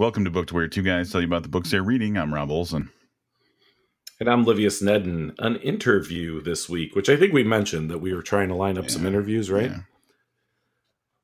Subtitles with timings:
[0.00, 2.16] Welcome to Booked Where Two Guys Tell You About the Books They're Reading.
[2.16, 2.88] I'm Rob Olson.
[4.18, 5.34] And I'm Livius Nedden.
[5.38, 8.78] An interview this week, which I think we mentioned that we were trying to line
[8.78, 8.92] up yeah.
[8.92, 9.70] some interviews, right?
[9.70, 9.80] Yeah.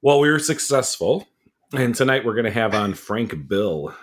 [0.03, 1.27] Well, we were successful.
[1.73, 3.95] And tonight we're going to have on Frank Bill,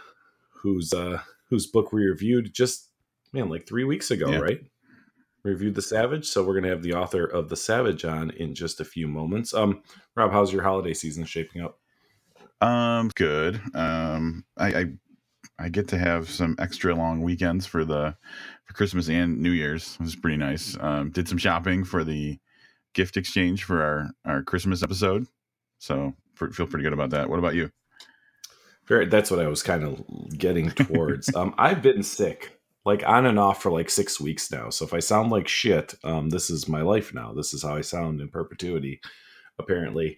[0.55, 1.19] who's uh
[1.51, 2.89] whose book we reviewed just
[3.31, 4.39] man like 3 weeks ago, yeah.
[4.39, 4.61] right?
[5.43, 8.55] Reviewed The Savage, so we're going to have the author of The Savage on in
[8.55, 9.53] just a few moments.
[9.53, 9.83] Um
[10.15, 11.77] Rob, how's your holiday season shaping up?
[12.63, 13.61] Um, good.
[13.73, 14.85] Um, I, I,
[15.59, 18.15] I get to have some extra long weekends for the
[18.63, 19.97] for Christmas and New Year's.
[19.99, 20.77] It was pretty nice.
[20.79, 22.39] Um, did some shopping for the
[22.93, 25.27] gift exchange for our our Christmas episode,
[25.79, 27.29] so feel pretty good about that.
[27.29, 27.69] What about you?
[28.87, 29.07] Very.
[29.07, 31.35] That's what I was kind of getting towards.
[31.35, 34.69] um, I've been sick, like on and off for like six weeks now.
[34.69, 37.33] So if I sound like shit, um, this is my life now.
[37.33, 39.01] This is how I sound in perpetuity,
[39.59, 40.17] apparently.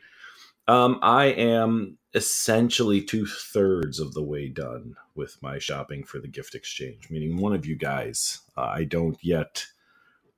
[0.67, 6.27] Um, I am essentially two thirds of the way done with my shopping for the
[6.27, 9.67] gift exchange, meaning one of you guys, uh, I don't yet.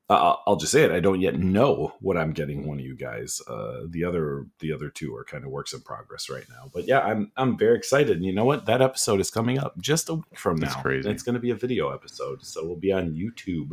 [0.10, 0.92] Uh, I'll just say it.
[0.92, 3.42] I don't yet know what I'm getting one of you guys.
[3.48, 6.72] Uh, the other, the other two are kind of works in progress right now.
[6.73, 8.16] But yeah, I'm I'm very excited.
[8.16, 8.66] And you know what?
[8.68, 10.68] That episode is coming up just a week from now.
[10.68, 11.08] That's crazy.
[11.08, 13.72] And it's going to be a video episode, so we'll be on YouTube,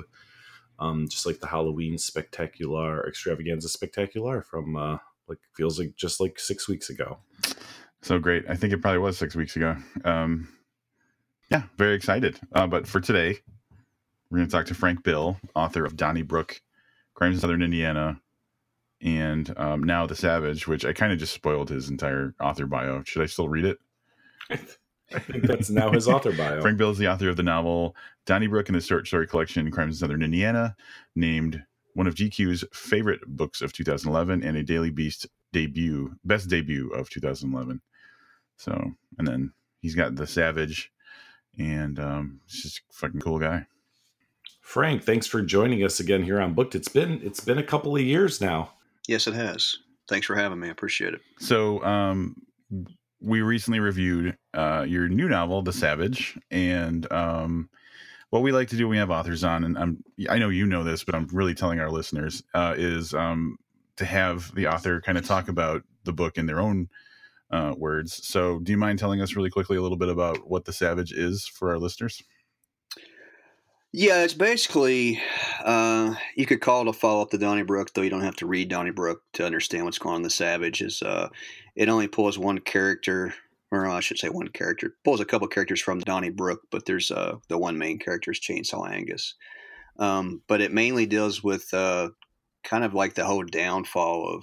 [0.81, 6.39] um, just like the Halloween Spectacular Extravaganza Spectacular from uh, like feels like just like
[6.39, 7.19] six weeks ago.
[8.03, 8.44] So great.
[8.48, 9.77] I think it probably was six weeks ago.
[10.05, 10.48] Um,
[11.50, 12.39] yeah, very excited.
[12.53, 13.39] Uh, but for today,
[14.31, 16.61] we're going to talk to Frank Bill, author of Donnybrook,
[17.14, 18.20] Crimes in Southern Indiana,
[19.00, 23.03] and um, now The Savage, which I kind of just spoiled his entire author bio.
[23.05, 23.78] Should I still read it?
[25.14, 26.61] I think that's now his author bio.
[26.61, 27.94] Frank Bill is the author of the novel
[28.27, 30.75] Donnybrook in the short story collection Crimes in Southern Indiana,
[31.14, 31.62] named
[31.95, 37.09] one of GQ's favorite books of 2011 and a Daily Beast debut, best debut of
[37.09, 37.81] 2011.
[38.56, 40.92] So, and then he's got the Savage,
[41.59, 43.67] and um, he's just a fucking cool guy.
[44.61, 46.75] Frank, thanks for joining us again here on Booked.
[46.75, 48.72] It's been it's been a couple of years now.
[49.06, 49.78] Yes, it has.
[50.09, 50.69] Thanks for having me.
[50.69, 51.21] I appreciate it.
[51.38, 52.37] So, um,
[53.21, 57.71] we recently reviewed uh, your new novel, The Savage, and um,
[58.34, 60.67] what we like to do when we have authors on, and I'm I know you
[60.67, 63.59] know this, but I'm really telling our listeners uh, is um,
[63.97, 66.89] to have the author kind of talk about the book in their own
[67.53, 68.27] uh, words.
[68.27, 71.12] So, do you mind telling us really quickly a little bit about what the Savage
[71.12, 72.25] is for our listeners?
[73.93, 75.21] Yeah, it's basically
[75.65, 78.47] uh, you could call it a follow up to Donnybrook, though you don't have to
[78.47, 80.23] read Donnybrook to understand what's going on.
[80.23, 81.28] The Savage is uh,
[81.77, 83.33] it only pulls one character
[83.70, 84.94] or I should say one character.
[85.04, 88.88] Pulls a couple characters from Donnybrook, but there's uh, the one main character is Chainsaw
[88.88, 89.34] Angus.
[89.98, 92.10] Um, but it mainly deals with uh,
[92.64, 94.42] kind of like the whole downfall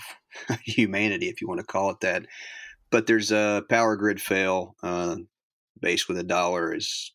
[0.50, 2.26] of humanity, if you want to call it that.
[2.90, 4.76] But there's a power grid fail.
[4.82, 5.18] Uh,
[5.82, 7.12] with a dollar is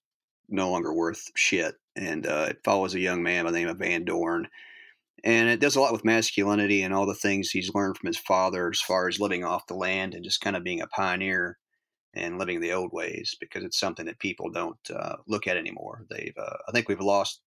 [0.49, 3.79] no longer worth shit, and uh, it follows a young man by the name of
[3.79, 4.49] Van Dorn.
[5.25, 8.19] And it does a lot with masculinity and all the things he's learned from his
[8.19, 11.59] father as far as living off the land and just kind of being a pioneer
[12.17, 16.07] and living the old ways because it's something that people don't uh, look at anymore.
[16.11, 17.41] They've, uh, I think, we've lost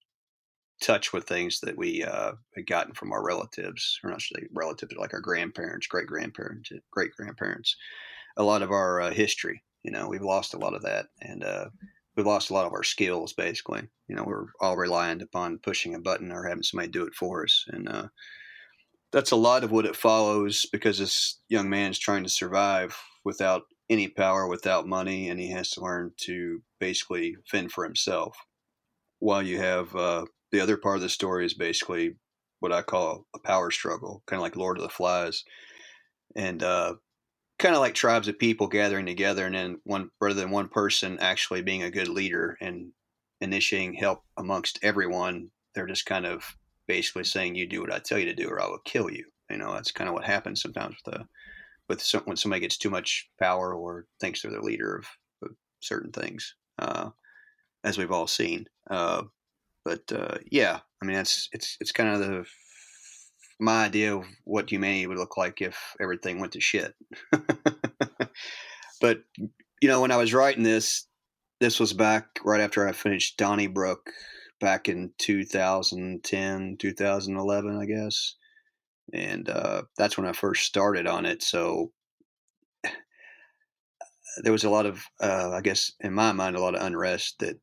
[0.81, 4.21] touch with things that we uh, had gotten from our relatives, or not
[4.53, 7.75] relatives, like our grandparents, great grandparents, great grandparents.
[8.37, 11.43] A lot of our uh, history, you know, we've lost a lot of that, and
[11.43, 11.65] uh,
[12.15, 13.33] we've lost a lot of our skills.
[13.33, 17.15] Basically, you know, we're all reliant upon pushing a button or having somebody do it
[17.15, 18.07] for us, and uh,
[19.11, 22.95] that's a lot of what it follows because this young man is trying to survive
[23.25, 28.37] without any power without money, and he has to learn to basically fend for himself.
[29.19, 32.15] While you have uh, the other part of the story is basically
[32.59, 35.43] what I call a power struggle, kind of like Lord of the Flies,
[36.35, 36.95] and uh,
[37.57, 41.17] kind of like tribes of people gathering together, and then one rather than one person
[41.19, 42.91] actually being a good leader and
[43.41, 46.43] initiating help amongst everyone, they're just kind of
[46.87, 49.25] basically saying, "You do what I tell you to do, or I will kill you."
[49.49, 51.27] You know, that's kind of what happens sometimes with the
[51.89, 55.07] with some, when somebody gets too much power or thinks they're the leader of,
[55.43, 57.09] of certain things, uh,
[57.83, 58.67] as we've all seen.
[58.89, 59.23] Uh,
[59.83, 62.45] but uh, yeah, I mean, that's it's it's kind of the
[63.59, 66.93] my idea of what humanity would look like if everything went to shit.
[69.01, 69.23] but
[69.81, 71.07] you know, when I was writing this,
[71.59, 74.09] this was back right after I finished Donnybrook
[74.61, 78.35] back in 2010, 2011, I guess
[79.13, 81.43] and uh, that's when I first started on it.
[81.43, 81.91] So
[84.43, 87.39] there was a lot of, uh, I guess, in my mind, a lot of unrest
[87.39, 87.59] that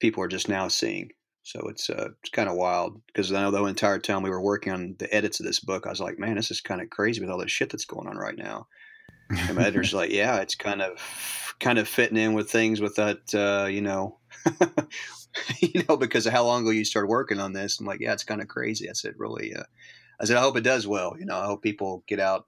[0.00, 1.10] people are just now seeing.
[1.42, 4.40] So it's uh, it's kind of wild because I know the entire time we were
[4.40, 6.88] working on the edits of this book, I was like, man, this is kind of
[6.88, 8.66] crazy with all this shit that's going on right now.
[9.28, 10.98] And my editor's like, yeah, it's kind of
[11.60, 14.18] kind of fitting in with things with that, uh, you know,
[15.60, 17.78] you know, because of how long ago you started working on this.
[17.78, 18.88] I'm like, yeah, it's kind of crazy.
[18.88, 19.64] I said, really, uh,
[20.20, 21.16] I said, I hope it does well.
[21.18, 22.46] You know, I hope people get out,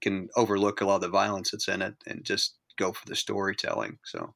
[0.00, 3.16] can overlook a lot of the violence that's in it and just go for the
[3.16, 3.98] storytelling.
[4.04, 4.34] So,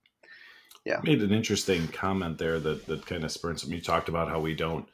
[0.84, 1.00] yeah.
[1.04, 3.76] Made an interesting comment there that, that kind of spurred something.
[3.76, 4.88] You talked about how we don't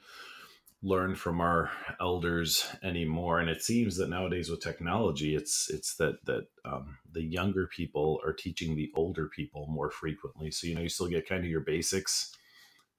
[0.82, 1.70] learn from our
[2.00, 7.22] elders anymore and it seems that nowadays with technology it's it's that that um, the
[7.22, 11.28] younger people are teaching the older people more frequently so you know you still get
[11.28, 12.32] kind of your basics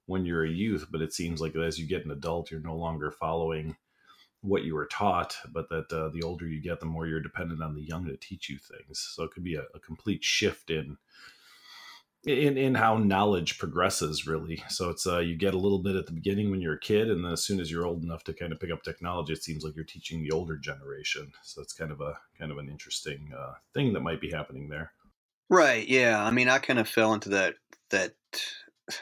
[0.04, 2.76] when you're a youth but it seems like as you get an adult you're no
[2.76, 3.74] longer following
[4.42, 7.62] what you were taught but that uh, the older you get the more you're dependent
[7.62, 8.98] on the young to teach you things.
[9.14, 10.96] So it could be a, a complete shift in
[12.24, 14.62] in in how knowledge progresses really.
[14.68, 17.10] So it's uh you get a little bit at the beginning when you're a kid
[17.10, 19.42] and then as soon as you're old enough to kind of pick up technology it
[19.42, 21.32] seems like you're teaching the older generation.
[21.42, 24.68] So it's kind of a kind of an interesting uh, thing that might be happening
[24.68, 24.92] there.
[25.48, 26.22] Right yeah.
[26.22, 27.54] I mean i kind of fell into that
[27.90, 28.14] that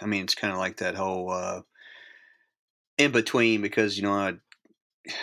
[0.00, 1.62] i mean it's kind of like that whole uh
[2.98, 4.34] in between because you know i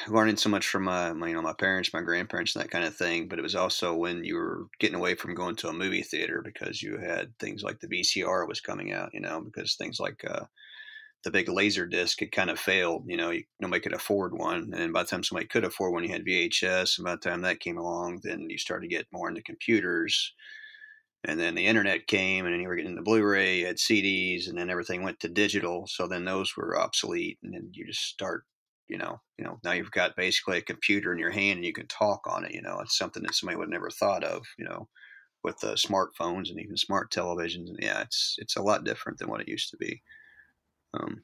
[0.07, 2.85] learning so much from my, my, you know my parents, my grandparents, and that kind
[2.85, 3.27] of thing.
[3.27, 6.41] But it was also when you were getting away from going to a movie theater
[6.43, 10.23] because you had things like the VCR was coming out, you know, because things like
[10.29, 10.45] uh,
[11.23, 13.03] the big laser disc had kind of failed.
[13.07, 16.03] You know, you, nobody could afford one, and by the time somebody could afford one,
[16.03, 16.97] you had VHS.
[16.97, 20.33] And by the time that came along, then you started to get more into computers.
[21.27, 24.47] And then the internet came, and then you were getting the Blu-ray, you had CDs,
[24.47, 25.87] and then everything went to digital.
[25.87, 28.43] So then those were obsolete, and then you just start
[28.87, 31.73] you know, you know, now you've got basically a computer in your hand and you
[31.73, 32.53] can talk on it.
[32.53, 34.43] You know, it's something that somebody would never thought of.
[34.57, 34.87] You know,
[35.45, 37.69] with the smartphones and even smart televisions.
[37.69, 40.01] And yeah, it's it's a lot different than what it used to be.
[40.93, 41.21] Um,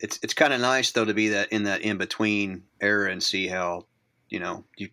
[0.00, 3.22] it's it's kind of nice though to be that in that in between era and
[3.22, 3.86] see how,
[4.28, 4.88] you know, you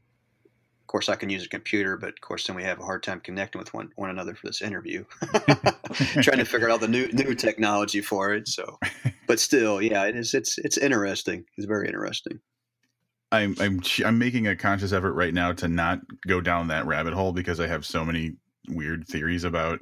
[0.89, 3.21] course, I can use a computer, but of course, then we have a hard time
[3.21, 5.05] connecting with one, one another for this interview,
[6.21, 8.47] trying to figure out the new new technology for it.
[8.47, 8.79] So,
[9.27, 10.33] but still, yeah, it is.
[10.33, 11.45] It's it's interesting.
[11.57, 12.39] It's very interesting.
[13.31, 17.13] I'm I'm I'm making a conscious effort right now to not go down that rabbit
[17.13, 18.33] hole because I have so many
[18.67, 19.79] weird theories about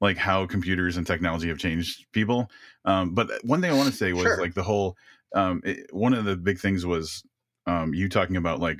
[0.00, 2.50] like how computers and technology have changed people.
[2.86, 4.40] Um, but one thing I want to say was sure.
[4.40, 4.96] like the whole
[5.34, 7.22] um, it, one of the big things was
[7.66, 8.78] um, you talking about like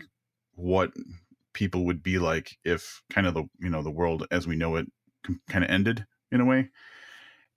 [0.55, 0.93] what
[1.57, 4.77] people would be like if kind of the you know the world as we know
[4.77, 4.87] it
[5.49, 6.69] kind of ended in a way.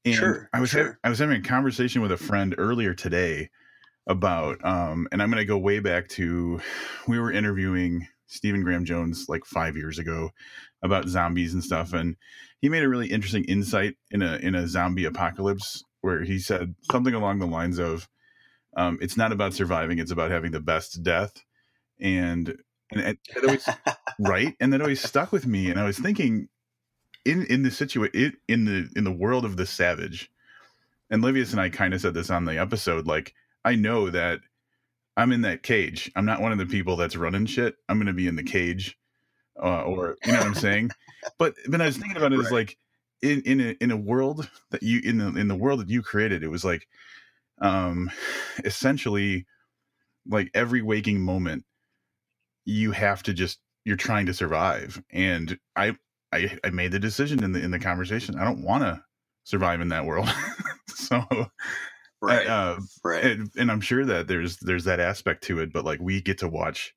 [0.06, 0.98] And sure, I was sure.
[1.04, 3.50] I was having a conversation with a friend earlier today
[4.07, 6.62] about um and I'm going to go way back to
[7.10, 10.30] we were interviewing Stephen Graham Jones like 5 years ago
[10.81, 12.16] about zombies and stuff and
[12.62, 16.74] he made a really interesting insight in a in a zombie apocalypse where he said
[16.90, 18.07] something along the lines of
[18.78, 21.44] um, it's not about surviving it's about having the best death
[22.00, 22.56] and
[22.91, 23.69] and it, it always
[24.19, 25.69] right, and that always stuck with me.
[25.69, 26.50] And I was thinking,
[27.25, 30.31] in in the situation, in the in the world of the savage,
[31.09, 33.07] and Livius and I kind of said this on the episode.
[33.07, 33.33] Like,
[33.63, 34.39] I know that
[35.18, 36.12] I'm in that cage.
[36.15, 37.75] I'm not one of the people that's running shit.
[37.88, 38.97] I'm going to be in the cage,
[39.62, 40.91] uh, or you know what I'm saying.
[41.38, 42.45] but but I was thinking about it right.
[42.45, 42.77] as like
[43.21, 46.01] in in a, in a world that you in the in the world that you
[46.01, 46.44] created.
[46.44, 46.88] It was like,
[47.62, 48.12] um,
[48.63, 49.45] essentially,
[50.27, 51.65] like every waking moment
[52.65, 55.95] you have to just you're trying to survive and i
[56.31, 59.03] i, I made the decision in the in the conversation i don't want to
[59.44, 60.29] survive in that world.
[60.88, 61.24] So
[62.22, 63.24] right uh, right.
[63.24, 66.39] and, and, i'm sure that there's there's that aspect to it but like we get
[66.39, 66.93] to watch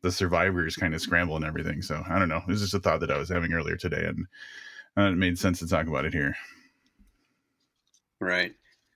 [0.00, 2.80] the survivors kind of scramble and everything so i don't know this is just a
[2.80, 4.26] thought that i was having earlier today and
[4.96, 6.36] uh, it made sense to talk about it here.
[8.20, 8.54] Right.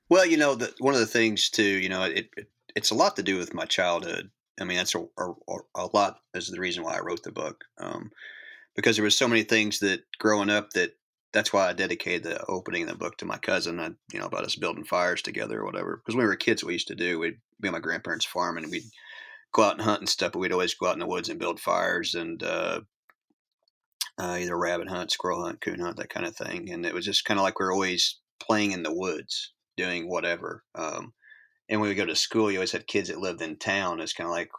[0.08, 2.94] Well you know the, one of the things too you know it, it it's a
[2.94, 5.32] lot to do with my childhood I mean, that's a, a,
[5.74, 7.64] a lot is the reason why I wrote the book.
[7.78, 8.10] Um,
[8.74, 10.92] because there was so many things that growing up that
[11.32, 13.80] that's why I dedicated the opening of the book to my cousin.
[13.80, 15.96] I, you know, about us building fires together or whatever.
[15.96, 17.18] Because when we were kids, we used to do.
[17.18, 18.84] We'd be on my grandparents' farm and we'd
[19.52, 20.32] go out and hunt and stuff.
[20.32, 22.80] But we'd always go out in the woods and build fires and uh,
[24.18, 26.70] uh, either rabbit hunt, squirrel hunt, coon hunt, that kind of thing.
[26.70, 30.08] And it was just kind of like we are always playing in the woods, doing
[30.08, 30.64] whatever.
[30.74, 31.12] Um,
[31.68, 34.00] and when we go to school, you always had kids that lived in town.
[34.00, 34.50] It's kind of like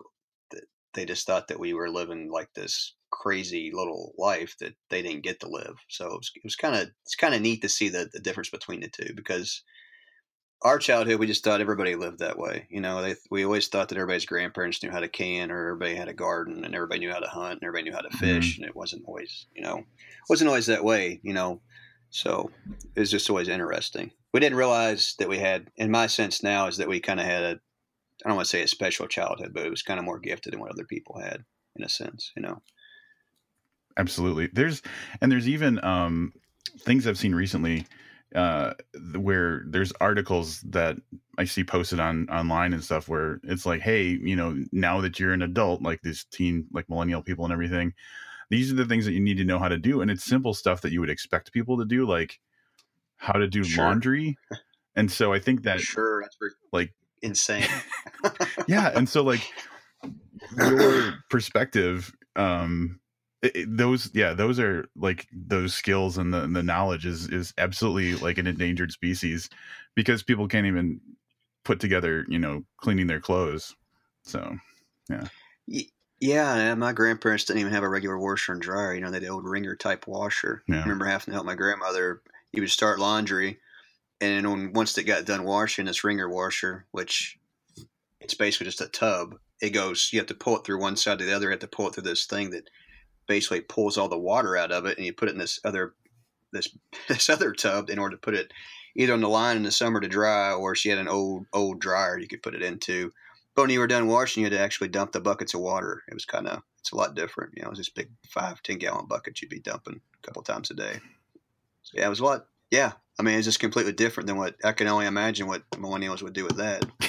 [0.94, 5.24] they just thought that we were living like this crazy little life that they didn't
[5.24, 5.76] get to live.
[5.88, 8.20] So it was, it was kind of it's kind of neat to see the, the
[8.20, 9.62] difference between the two because
[10.64, 12.68] our childhood we just thought everybody lived that way.
[12.70, 15.96] You know, they, we always thought that everybody's grandparents knew how to can or everybody
[15.96, 18.54] had a garden and everybody knew how to hunt and everybody knew how to fish
[18.54, 18.64] mm-hmm.
[18.64, 19.84] and it wasn't always you know
[20.30, 21.20] wasn't always that way.
[21.24, 21.62] You know,
[22.10, 22.50] so
[22.96, 26.68] it was just always interesting we didn't realize that we had, in my sense now,
[26.68, 27.60] is that we kind of had a,
[28.24, 30.54] I don't want to say a special childhood, but it was kind of more gifted
[30.54, 31.44] than what other people had,
[31.76, 32.62] in a sense, you know.
[33.98, 34.48] Absolutely.
[34.54, 34.84] There's,
[35.22, 36.34] and there's even, um,
[36.82, 37.88] things I've seen recently
[38.36, 38.74] uh,
[39.16, 40.98] where there's articles that
[41.40, 45.20] I see posted on online and stuff where it's like, hey, you know, now that
[45.20, 47.94] you're an adult, like these teen, like millennial people and everything,
[48.50, 50.54] these are the things that you need to know how to do, and it's simple
[50.54, 52.40] stuff that you would expect people to do, like
[53.18, 53.86] how to do sure.
[53.86, 54.38] laundry.
[54.96, 56.38] And so I think that sure, that's
[56.72, 57.68] like insane.
[58.68, 59.42] yeah, and so like
[60.56, 63.00] your perspective um
[63.42, 67.28] it, it, those yeah those are like those skills and the, and the knowledge is
[67.30, 69.50] is absolutely like an endangered species
[69.96, 71.00] because people can't even
[71.64, 73.76] put together you know cleaning their clothes
[74.24, 74.56] so
[75.10, 75.28] yeah
[76.20, 79.18] yeah uh, my grandparents didn't even have a regular washer and dryer you know they
[79.18, 80.78] had the old wringer type washer yeah.
[80.78, 82.22] i remember having to help my grandmother
[82.52, 83.60] he would start laundry
[84.20, 87.38] and when, once it got done washing this wringer washer which
[88.20, 91.20] it's basically just a tub it goes you have to pull it through one side
[91.20, 92.70] to the other you have to pull it through this thing that
[93.28, 95.94] basically pulls all the water out of it and you put it in this other
[96.52, 96.76] this
[97.08, 98.52] this other tub in order to put it
[98.96, 101.80] either on the line in the summer to dry or she had an old old
[101.80, 103.12] dryer you could put it into
[103.58, 106.04] but when you were done washing you had to actually dump the buckets of water
[106.08, 108.62] it was kind of it's a lot different you know it was this big five
[108.64, 111.00] ten gallon bucket you'd be dumping a couple times a day
[111.82, 114.56] so yeah it was a lot yeah i mean it's just completely different than what
[114.64, 116.86] i can only imagine what millennials would do with that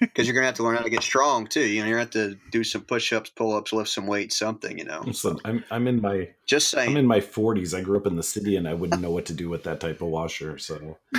[0.00, 1.66] because you're gonna have to learn how to get strong too.
[1.66, 4.78] You know, you're gonna have to do some push-ups, pull-ups, lift some weight, something.
[4.78, 5.02] You know.
[5.04, 6.90] Listen, I'm I'm in my just saying.
[6.90, 7.76] I'm in my 40s.
[7.76, 9.80] I grew up in the city, and I wouldn't know what to do with that
[9.80, 10.58] type of washer.
[10.58, 10.98] So.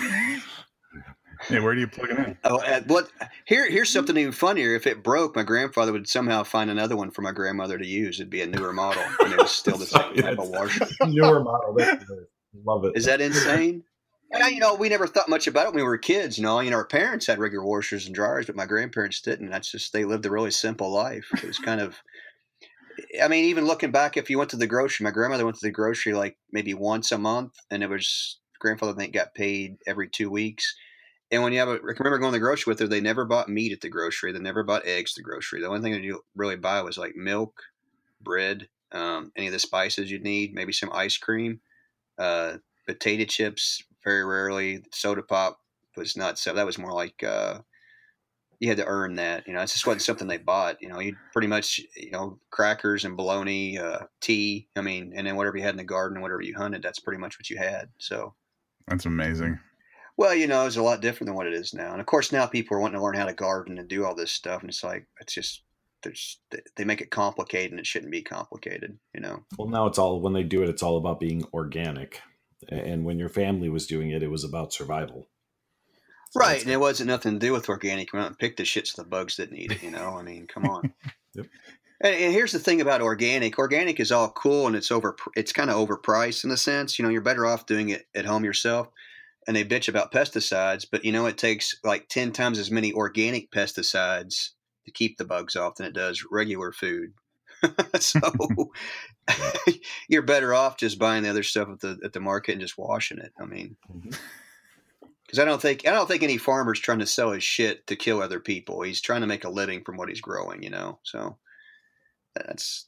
[1.48, 2.38] Hey, where do you plug it in?
[2.44, 3.10] Oh, uh, what?
[3.46, 4.76] Here, here's something even funnier.
[4.76, 8.20] If it broke, my grandfather would somehow find another one for my grandmother to use.
[8.20, 10.86] It'd be a newer model, and it was still the same type of washer.
[11.08, 11.78] Newer model.
[12.66, 12.94] Love it.
[12.96, 13.84] Is that insane?
[14.32, 16.38] And you know, we never thought much about it when we were kids.
[16.38, 19.50] You know, you know, our parents had regular washers and dryers, but my grandparents didn't.
[19.50, 21.28] That's just they lived a really simple life.
[21.36, 22.02] It was kind of,
[23.22, 25.68] I mean, even looking back, if you went to the grocery, my grandmother went to
[25.68, 29.78] the grocery like maybe once a month, and it was grandfather I think got paid
[29.86, 30.74] every two weeks.
[31.34, 33.26] And when you have a, I remember going to the grocery with her, they never
[33.26, 34.32] bought meat at the grocery.
[34.32, 35.62] They never bought eggs at the grocery.
[35.62, 37.60] The only thing they really buy was like milk,
[38.22, 41.60] bread, um, any of the spices you'd need, maybe some ice cream,
[42.20, 44.84] uh, potato chips, very rarely.
[44.92, 45.60] Soda pop
[45.98, 46.54] was not so.
[46.54, 47.62] That was more like uh,
[48.60, 49.48] you had to earn that.
[49.48, 50.84] You know, it just wasn't something they bought.
[50.84, 54.68] You know, you pretty much you know crackers and bologna, uh, tea.
[54.76, 57.20] I mean, and then whatever you had in the garden, whatever you hunted, that's pretty
[57.20, 57.90] much what you had.
[57.98, 58.36] So
[58.88, 59.60] that's amazing.
[60.16, 61.92] Well, you know, it's a lot different than what it is now.
[61.92, 64.16] And of course, now people are wanting to learn how to garden and do all
[64.16, 65.64] this stuff, and it's like it's just
[66.04, 66.40] there's
[66.76, 69.00] they make it complicated, and it shouldn't be complicated.
[69.14, 69.44] You know.
[69.58, 72.22] Well, now it's all when they do it, it's all about being organic
[72.70, 75.28] and when your family was doing it, it was about survival.
[76.32, 78.14] So right, and it wasn't nothing to do with organic.
[78.14, 79.84] Out and pick the shit so the bugs didn't eat it.
[79.84, 80.94] You know, I mean, come on.
[81.34, 81.46] yep.
[82.02, 85.16] And, and, here's the thing about organic: organic is all cool, and it's over.
[85.36, 86.98] It's kind of overpriced in a sense.
[86.98, 88.90] You know, you're better off doing it at home yourself.
[89.48, 92.94] And they bitch about pesticides, but you know, it takes like ten times as many
[92.94, 94.50] organic pesticides
[94.86, 97.14] to keep the bugs off than it does regular food.
[98.00, 98.20] so
[100.08, 102.78] you're better off just buying the other stuff at the at the market and just
[102.78, 103.32] washing it.
[103.40, 104.20] I mean, because
[105.34, 105.42] mm-hmm.
[105.42, 108.22] I don't think I don't think any farmer's trying to sell his shit to kill
[108.22, 108.82] other people.
[108.82, 110.64] He's trying to make a living from what he's growing.
[110.64, 111.38] You know, so
[112.36, 112.86] that's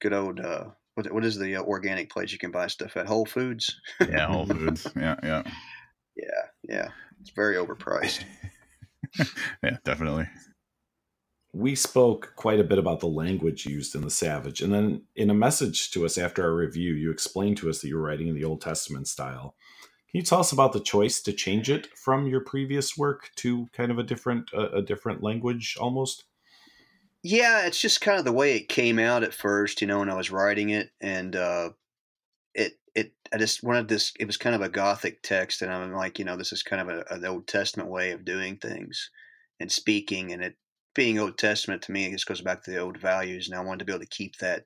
[0.00, 0.40] good old.
[0.40, 0.66] Uh,
[1.02, 3.06] what, what is the uh, organic place you can buy stuff at?
[3.06, 3.80] Whole Foods.
[4.00, 4.86] yeah, Whole Foods.
[4.96, 5.42] Yeah, yeah,
[6.16, 6.88] yeah, yeah.
[7.20, 8.24] It's very overpriced.
[9.62, 10.26] yeah, definitely
[11.52, 14.60] we spoke quite a bit about the language used in the Savage.
[14.60, 17.88] And then in a message to us after our review, you explained to us that
[17.88, 19.56] you were writing in the Old Testament style.
[20.10, 23.68] Can you tell us about the choice to change it from your previous work to
[23.72, 26.24] kind of a different a, a different language almost?
[27.22, 30.08] Yeah, it's just kind of the way it came out at first, you know, when
[30.10, 31.70] I was writing it and uh
[32.54, 35.94] it it I just wanted this it was kind of a gothic text and I'm
[35.94, 39.10] like, you know, this is kind of a, an Old Testament way of doing things
[39.60, 40.56] and speaking and it
[40.94, 43.62] being Old Testament to me, it just goes back to the old values, and I
[43.62, 44.64] wanted to be able to keep that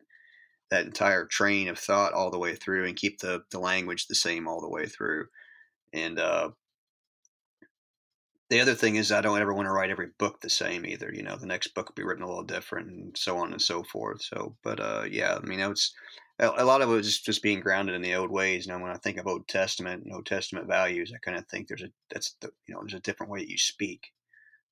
[0.71, 4.15] that entire train of thought all the way through, and keep the the language the
[4.17, 5.27] same all the way through.
[5.95, 6.51] And uh,
[8.55, 11.11] the other thing is, I don't ever want to write every book the same either.
[11.13, 13.61] You know, the next book will be written a little different, and so on and
[13.61, 14.23] so forth.
[14.23, 15.93] So, but uh, yeah, I mean, it's
[16.39, 18.67] a lot of it was just being grounded in the old ways.
[18.67, 21.69] And when I think of Old Testament and Old Testament values, I kind of think
[21.69, 24.13] there's a that's the you know there's a different way that you speak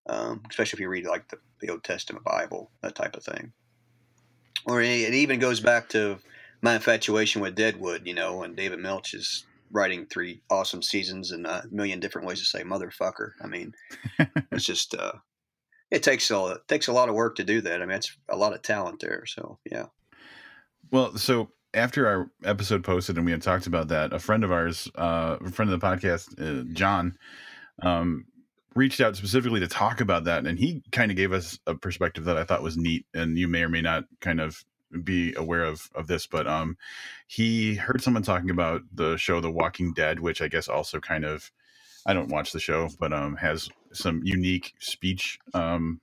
[0.07, 3.53] um, especially if you read like the, the, Old Testament Bible, that type of thing.
[4.67, 6.19] Or it even goes back to
[6.61, 11.47] my infatuation with Deadwood, you know, and David Milch is writing three awesome seasons and
[11.47, 13.33] a million different ways to say motherfucker.
[13.43, 13.73] I mean,
[14.53, 15.13] it's just uh,
[15.91, 17.83] it takes a it takes a lot of work to do that.
[17.83, 19.25] I mean, it's a lot of talent there.
[19.27, 19.87] So yeah.
[20.91, 24.53] Well, so after our episode posted and we had talked about that, a friend of
[24.53, 27.17] ours, uh, a friend of the podcast, uh, John,
[27.83, 28.27] um,
[28.75, 32.25] reached out specifically to talk about that, and he kind of gave us a perspective
[32.25, 34.63] that I thought was neat, and you may or may not kind of
[35.05, 36.77] be aware of of this, but um,
[37.27, 41.25] he heard someone talking about the show The Walking Dead, which I guess also kind
[41.25, 41.51] of
[42.07, 46.01] I don't watch the show, but um, has some unique speech um,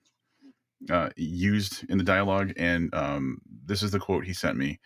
[0.90, 4.80] uh, used in the dialogue, and um, this is the quote he sent me.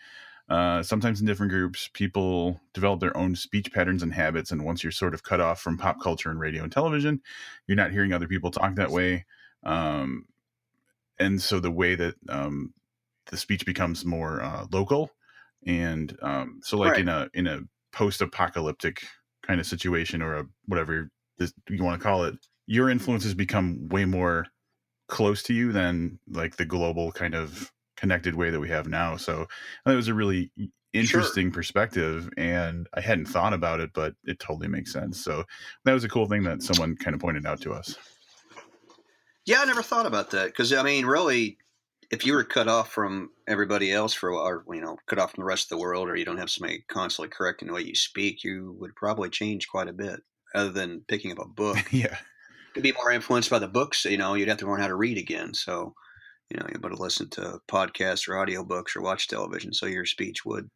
[0.48, 4.82] Uh, sometimes in different groups, people develop their own speech patterns and habits, and once
[4.82, 7.20] you're sort of cut off from pop culture and radio and television,
[7.66, 9.24] you're not hearing other people talk that way.
[9.62, 10.26] Um,
[11.18, 12.74] and so the way that um,
[13.26, 15.10] the speech becomes more uh, local,
[15.66, 17.00] and um, so like Right.
[17.00, 17.60] in a in a
[17.92, 19.04] post-apocalyptic
[19.42, 22.34] kind of situation or a whatever this, you want to call it,
[22.66, 24.46] your influences become way more
[25.08, 29.16] close to you than like the global kind of connected way that we have now.
[29.16, 29.46] So
[29.84, 30.50] that was a really
[30.92, 35.22] interesting perspective and I hadn't thought about it, but it totally makes sense.
[35.22, 35.44] So
[35.84, 37.96] that was a cool thing that someone kind of pointed out to us.
[39.44, 41.58] Yeah, I never thought about that because I mean, really,
[42.10, 45.18] if you were cut off from everybody else for a while, or you know, cut
[45.18, 47.74] off from the rest of the world, or you don't have somebody constantly correcting the
[47.74, 50.20] way you speak, you would probably change quite a bit.
[50.54, 52.16] Other than picking up a book, yeah.
[52.74, 54.94] to be more influenced by the books, you know, you'd have to learn how to
[54.94, 55.52] read again.
[55.52, 55.94] So,
[56.48, 59.72] you know, you're able to listen to podcasts or audiobooks or watch television.
[59.72, 60.68] So your speech would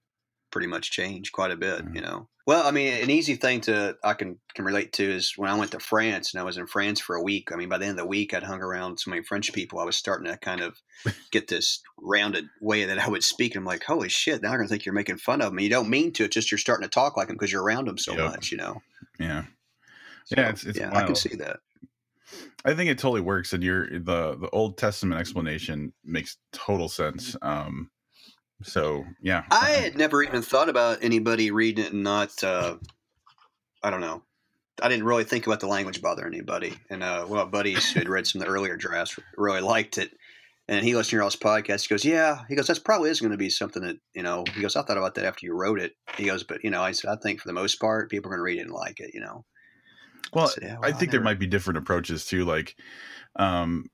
[0.50, 1.95] pretty much change quite a bit, Mhm.
[1.95, 2.28] you know.
[2.47, 5.55] Well, I mean, an easy thing to I can can relate to is when I
[5.59, 7.52] went to France and I was in France for a week.
[7.52, 9.78] I mean, by the end of the week, I'd hung around so many French people.
[9.81, 10.81] I was starting to kind of
[11.31, 13.55] get this rounded way that I would speak.
[13.55, 14.40] And I'm like, holy shit!
[14.43, 15.61] Now they're gonna think you're making fun of them.
[15.61, 16.25] You don't mean to.
[16.25, 18.31] It's just you're starting to talk like them because you're around them so Yep.
[18.31, 18.81] much, you know.
[19.19, 19.45] Yeah.
[20.25, 21.61] So, Yeah, it's- it's yeah, I can see that.
[22.64, 27.37] I think it totally works, and your the the Old Testament explanation makes total sense.
[27.43, 27.90] Um,
[28.62, 32.42] so yeah, I had never even thought about anybody reading it and not.
[32.42, 32.76] Uh,
[33.82, 34.22] I don't know.
[34.82, 36.74] I didn't really think about the language bother anybody.
[36.90, 40.10] And uh, well, buddies who had read some of the earlier drafts really liked it.
[40.68, 41.88] And he listened to your all's podcast.
[41.88, 44.44] He goes, "Yeah." He goes, "That's probably is going to be something that you know."
[44.54, 46.82] He goes, "I thought about that after you wrote it." He goes, "But you know,
[46.82, 48.73] I said I think for the most part, people are going to read it and
[48.73, 49.44] like it." You know.
[50.32, 52.44] Well, said, "Yeah, I think there never- might be different approaches too.
[52.44, 52.76] Like,
[53.36, 53.86] um,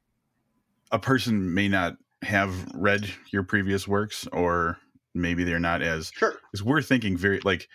[0.91, 4.79] a person may not have read your previous works, or
[5.15, 6.35] maybe they're not as Sure.
[6.51, 7.69] because we're thinking very like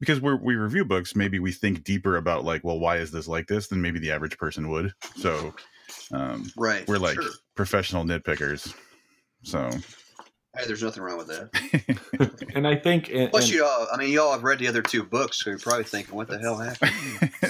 [0.00, 1.16] because we're we review books.
[1.16, 4.10] Maybe we think deeper about like, well, why is this like this than maybe the
[4.12, 4.92] average person would.
[5.16, 5.54] So,
[6.12, 6.86] um, Right.
[6.88, 7.30] we're like Sure.
[7.56, 8.74] professional nitpickers.
[9.42, 9.70] So,
[10.56, 12.50] Hey, there's nothing wrong with that.
[12.54, 13.88] and I think, and, Plus, and- you all.
[13.92, 16.28] I mean, you all have read the other two books, so you're probably thinking, "What
[16.28, 16.92] the hell happened?"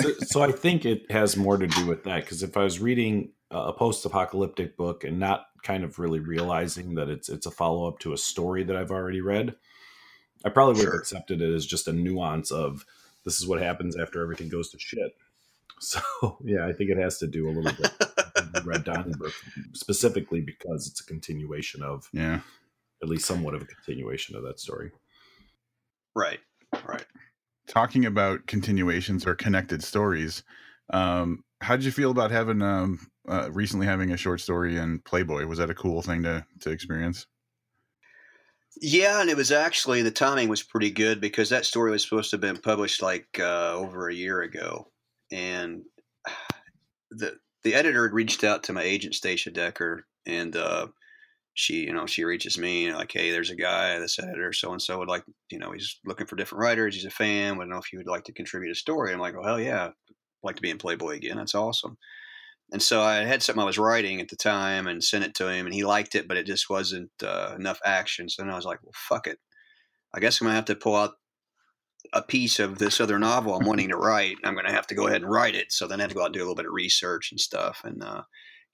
[0.00, 2.80] so, so I think it has more to do with that because if I was
[2.80, 7.98] reading a post-apocalyptic book and not kind of really realizing that it's it's a follow-up
[8.00, 9.54] to a story that I've already read,
[10.44, 11.00] I probably would have Sure.
[11.00, 12.84] accepted it as just a nuance of
[13.24, 15.12] this is what happens after everything goes to shit.
[15.80, 16.00] So
[16.44, 17.92] yeah, I think it has to do a little bit
[18.54, 19.32] with read Donnybrook
[19.72, 22.40] specifically because it's a continuation of yeah.
[23.02, 24.92] at least somewhat of a continuation of that story.
[26.14, 26.40] right.
[26.86, 27.04] Right.
[27.66, 30.42] talking about continuations or connected stories
[30.90, 35.00] um how did you feel about having um uh, recently having a short story in
[35.00, 35.46] playboy?
[35.46, 37.26] Was that a cool thing to to experience?
[38.80, 42.30] Yeah, and it was actually the timing was pretty good because that story was supposed
[42.30, 44.90] to have been published like uh, over a year ago,
[45.32, 45.82] and
[47.10, 50.88] the the editor had reached out to my agent Stacia Decker, and uh,
[51.54, 54.82] she you know she reaches me like, hey, there's a guy, this editor, so and
[54.82, 57.78] so would like you know he's looking for different writers, he's a fan, would know
[57.78, 59.12] if you would like to contribute a story.
[59.12, 59.90] I'm like, well, hell yeah,
[60.44, 61.98] like to be in Playboy again, that's awesome.
[62.72, 65.48] And so I had something I was writing at the time and sent it to
[65.48, 68.28] him, and he liked it, but it just wasn't uh, enough action.
[68.28, 69.38] So then I was like, well, fuck it.
[70.14, 71.12] I guess I'm to have to pull out
[72.12, 74.36] a piece of this other novel I'm wanting to write.
[74.44, 75.72] I'm going to have to go ahead and write it.
[75.72, 77.40] So then I had to go out and do a little bit of research and
[77.40, 77.80] stuff.
[77.84, 78.22] And uh,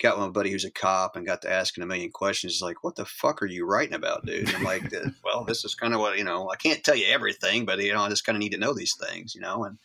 [0.00, 2.54] got with my buddy who's a cop and got to asking a million questions.
[2.54, 4.48] He's like, what the fuck are you writing about, dude?
[4.48, 6.96] And I'm like, "Uh, well, this is kind of what, you know, I can't tell
[6.96, 9.40] you everything, but, you know, I just kind of need to know these things, you
[9.40, 9.64] know?
[9.64, 9.78] And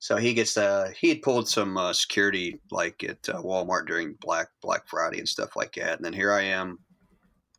[0.00, 4.16] so he gets uh he had pulled some uh, security like at uh, Walmart during
[4.20, 5.96] Black Black Friday and stuff like that.
[5.96, 6.78] And then here I am,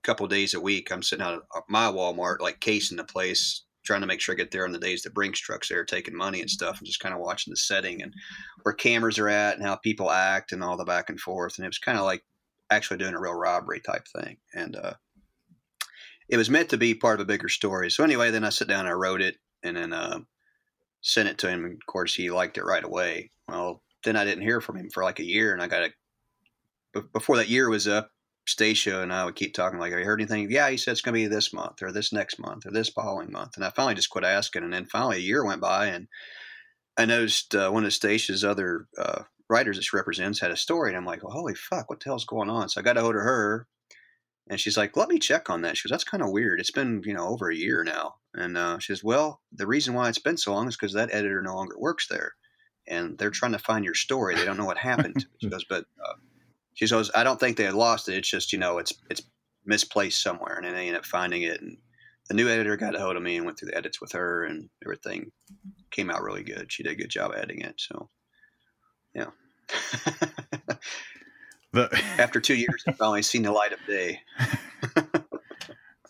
[0.03, 0.91] a couple days a week.
[0.91, 4.37] I'm sitting out at my Walmart, like casing the place, trying to make sure I
[4.37, 6.99] get there on the days that Brinks trucks there, taking money and stuff, and just
[6.99, 8.11] kind of watching the setting and
[8.63, 11.57] where cameras are at and how people act and all the back and forth.
[11.57, 12.23] And it was kind of like
[12.71, 14.37] actually doing a real robbery type thing.
[14.55, 14.93] And uh,
[16.27, 17.91] it was meant to be part of a bigger story.
[17.91, 19.93] So anyway, then I sit down, and I wrote it, and then.
[19.93, 20.21] Uh,
[21.01, 21.65] sent it to him.
[21.65, 23.31] And of course, he liked it right away.
[23.47, 27.01] Well, then I didn't hear from him for like a year, and I got a.
[27.13, 28.11] Before that year was up,
[28.47, 31.01] Stacia and I would keep talking like, "Have you heard anything?" Yeah, he said it's
[31.01, 33.69] going to be this month or this next month or this following month, and I
[33.69, 34.63] finally just quit asking.
[34.63, 36.07] And then finally, a year went by, and
[36.97, 40.89] I noticed uh, one of Stacia's other uh, writers that she represents had a story,
[40.89, 43.01] and I'm like, well, "Holy fuck, what the hell's going on?" So I got a
[43.01, 43.67] hold of her,
[44.49, 46.59] and she's like, "Let me check on that." She goes, "That's kind of weird.
[46.59, 49.93] It's been you know over a year now." And uh, she says, "Well, the reason
[49.93, 52.33] why it's been so long is because that editor no longer works there,
[52.87, 54.35] and they're trying to find your story.
[54.35, 56.13] They don't know what happened." she goes, "But." Uh,
[56.73, 58.15] she goes, I don't think they had lost it.
[58.15, 59.21] It's just, you know, it's it's
[59.65, 60.55] misplaced somewhere.
[60.55, 61.61] And then they ended up finding it.
[61.61, 61.77] And
[62.27, 64.45] the new editor got a hold of me and went through the edits with her,
[64.45, 65.31] and everything
[65.91, 66.71] came out really good.
[66.71, 67.75] She did a good job editing it.
[67.77, 68.09] So,
[69.13, 69.27] yeah.
[71.73, 74.21] the, After two years, I've finally seen the light of day.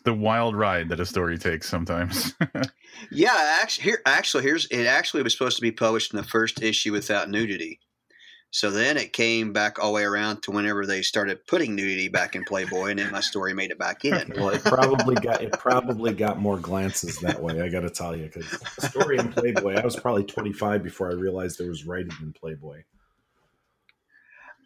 [0.04, 2.34] the wild ride that a story takes sometimes.
[3.12, 4.86] yeah, actually, here actually here's it.
[4.86, 7.80] Actually, was supposed to be published in the first issue without nudity.
[8.54, 12.10] So then it came back all the way around to whenever they started putting nudity
[12.10, 14.34] back in Playboy, and then my story made it back in.
[14.42, 17.62] Well, it probably got it probably got more glances that way.
[17.62, 18.48] I got to tell you, because
[18.80, 22.84] story in Playboy, I was probably 25 before I realized there was writing in Playboy.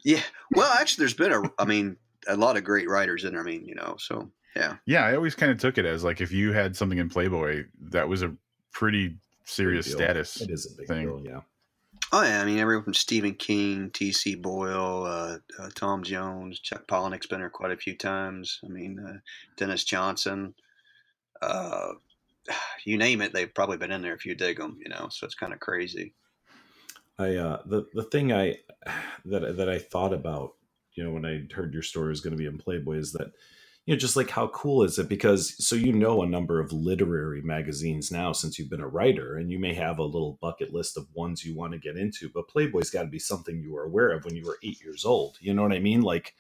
[0.04, 0.22] Yeah,
[0.52, 3.42] well, actually, there's been a, I mean, a lot of great writers in there.
[3.42, 5.06] I mean, you know, so yeah, yeah.
[5.06, 8.08] I always kind of took it as like if you had something in Playboy, that
[8.08, 8.34] was a
[8.72, 9.16] pretty
[9.46, 10.42] serious status.
[10.42, 11.06] It is a big thing.
[11.06, 11.42] deal, yeah.
[12.12, 14.36] Oh yeah, I mean everyone from Stephen King, T.C.
[14.36, 18.60] Boyle, uh, uh, Thom Jones, Chuck Palahniuk's been there quite a few times.
[18.64, 19.18] I mean uh,
[19.58, 20.54] Denis Johnson,
[21.42, 21.94] uh,
[22.86, 24.78] you name it, they've probably been in there if you dig them.
[24.82, 26.14] You know, so it's kind of crazy.
[27.18, 28.60] I uh, the the thing I
[29.26, 30.54] that that I thought about,
[30.94, 33.32] you know, when I heard your story was going to be in Playboy is that
[33.86, 35.08] you know, just like how cool is it?
[35.08, 39.38] Because so you know a number of literary magazines now since you've been a writer,
[39.38, 42.30] and you may have a little bucket list of ones you want to get into,
[42.30, 45.06] but Playboy's got to be something you were aware of when you were eight years
[45.06, 45.38] old.
[45.40, 46.02] You know what I mean?
[46.02, 46.34] Like,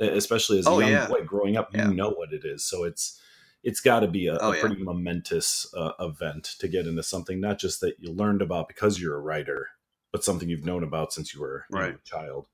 [0.00, 1.06] especially as a oh, young yeah.
[1.06, 1.88] boy growing up, yeah.
[1.88, 2.64] you know what it is.
[2.64, 3.20] So it's
[3.62, 4.84] it's got to be a, oh, a pretty yeah.
[4.84, 9.16] momentous uh, event to get into something not just that you learned about because you're
[9.16, 9.68] a writer,
[10.10, 11.94] but something you've known about since you were right.
[11.94, 12.46] a child.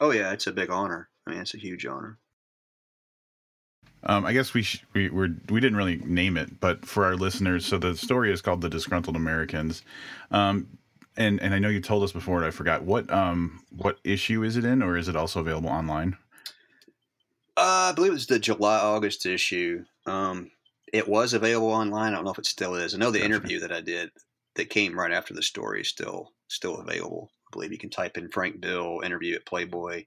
[0.00, 1.08] Oh yeah, it's a big honor.
[1.24, 2.18] I mean, it's a huge honor.
[4.04, 7.14] Um, I guess we sh- we we're, we didn't really name it, but for our
[7.14, 9.82] listeners, so the story is called "The Disgruntled Americans,"
[10.30, 10.66] um,
[11.16, 14.42] and and I know you told us before, and I forgot what um what issue
[14.42, 16.16] is it in, or is it also available online?
[17.56, 19.84] Uh, I believe it's the July August issue.
[20.06, 20.50] Um,
[20.92, 22.12] it was available online.
[22.12, 22.94] I don't know if it still is.
[22.94, 23.26] I know the gotcha.
[23.26, 24.10] interview that I did
[24.54, 27.30] that came right after the story is still still available.
[27.46, 30.04] I believe you can type in Frank Bill interview at Playboy,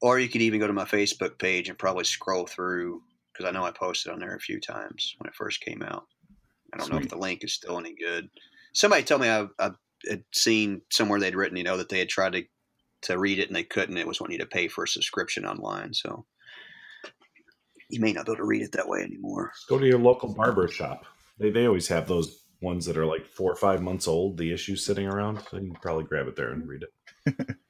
[0.00, 3.52] or you could even go to my Facebook page and probably scroll through because I
[3.52, 6.06] know I posted on there a few times when it first came out.
[6.72, 6.94] I don't Sweet.
[6.96, 8.28] know if the link is still any good.
[8.72, 9.70] Somebody told me I, I
[10.08, 12.42] had seen somewhere they'd written, you know, that they had tried to
[13.02, 13.96] to read it and they couldn't.
[13.96, 15.94] It was wanting you to pay for a subscription online.
[15.94, 16.26] So
[17.88, 19.52] you may not be able to read it that way anymore.
[19.68, 21.06] Go to your local barber shop.
[21.38, 24.36] They they always have those ones that are like four or five months old.
[24.36, 25.40] The issues sitting around.
[25.48, 27.46] So you can probably grab it there and read it.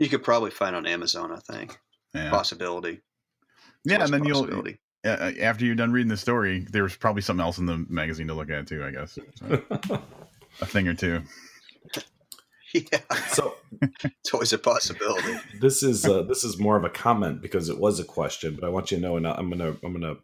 [0.00, 1.30] you could probably find on Amazon.
[1.30, 1.78] I think
[2.12, 2.30] yeah.
[2.30, 3.02] possibility
[3.84, 4.48] yeah, and then you'll
[5.04, 8.34] uh, after you're done reading the story, there's probably something else in the magazine to
[8.34, 8.84] look at too.
[8.84, 10.02] I guess so,
[10.60, 11.22] a thing or two.
[12.72, 13.56] Yeah, so
[14.04, 15.36] it's always a possibility.
[15.60, 18.64] This is uh, this is more of a comment because it was a question, but
[18.64, 20.18] I want you to know, and I'm gonna I'm gonna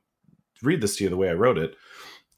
[0.62, 1.74] read this to you the way I wrote it.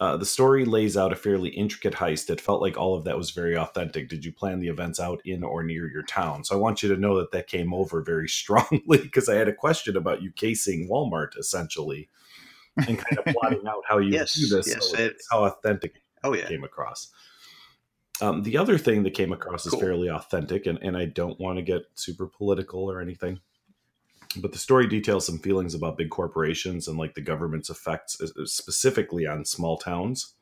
[0.00, 2.30] Uh, the story lays out a fairly intricate heist.
[2.30, 4.08] It felt like all of that was very authentic.
[4.08, 6.44] Did you plan the events out in or near your town?
[6.44, 9.48] So I want you to know that that came over very strongly because I had
[9.48, 12.08] a question about you casing Walmart essentially
[12.76, 14.68] and kind of plotting out how you yes, do this.
[14.68, 16.46] Yes, so it, how authentic oh, yeah.
[16.46, 17.08] came across.
[18.20, 19.78] Um, the other thing that came across cool.
[19.78, 23.40] is fairly authentic, and, and I don't want to get super political or anything
[24.40, 28.26] but the story details some feelings about big corporations and like the government's effects uh,
[28.40, 30.34] uh, specifically on small towns.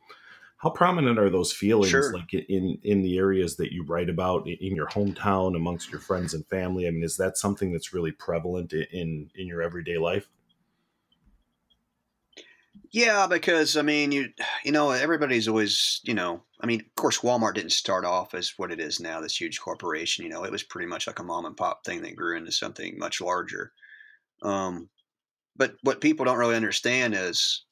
[0.59, 2.13] How prominent are those feelings sure.
[2.15, 6.33] like in in the areas that you write about in your hometown amongst your friends
[6.33, 6.87] and family?
[6.87, 10.29] I mean is that something that's really prevalent in in your everyday life?
[12.91, 14.29] Yeah because i mean you
[14.65, 18.55] you know everybody's always you know i mean of course walmart didn't start off as
[18.57, 21.23] what it is now this huge corporation you know it was pretty much like a
[21.23, 23.73] mom and pop thing that grew into something much larger
[24.43, 24.89] um,
[25.57, 27.65] but what people don't really understand is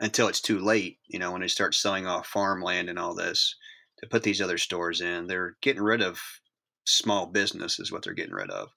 [0.00, 3.56] until it's too late, you know, when they start selling off farmland and all this
[3.98, 6.20] to put these other stores in, they're getting rid of
[6.84, 8.68] small business is what they're getting rid of.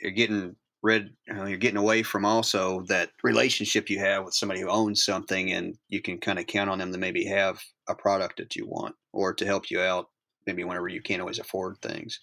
[0.00, 4.34] You're getting rid, you know, you're getting away from also that relationship you have with
[4.34, 7.60] somebody who owns something and you can kind of count on them to maybe have
[7.88, 10.08] a product that you want or to help you out
[10.46, 12.20] maybe whenever you can't always afford things.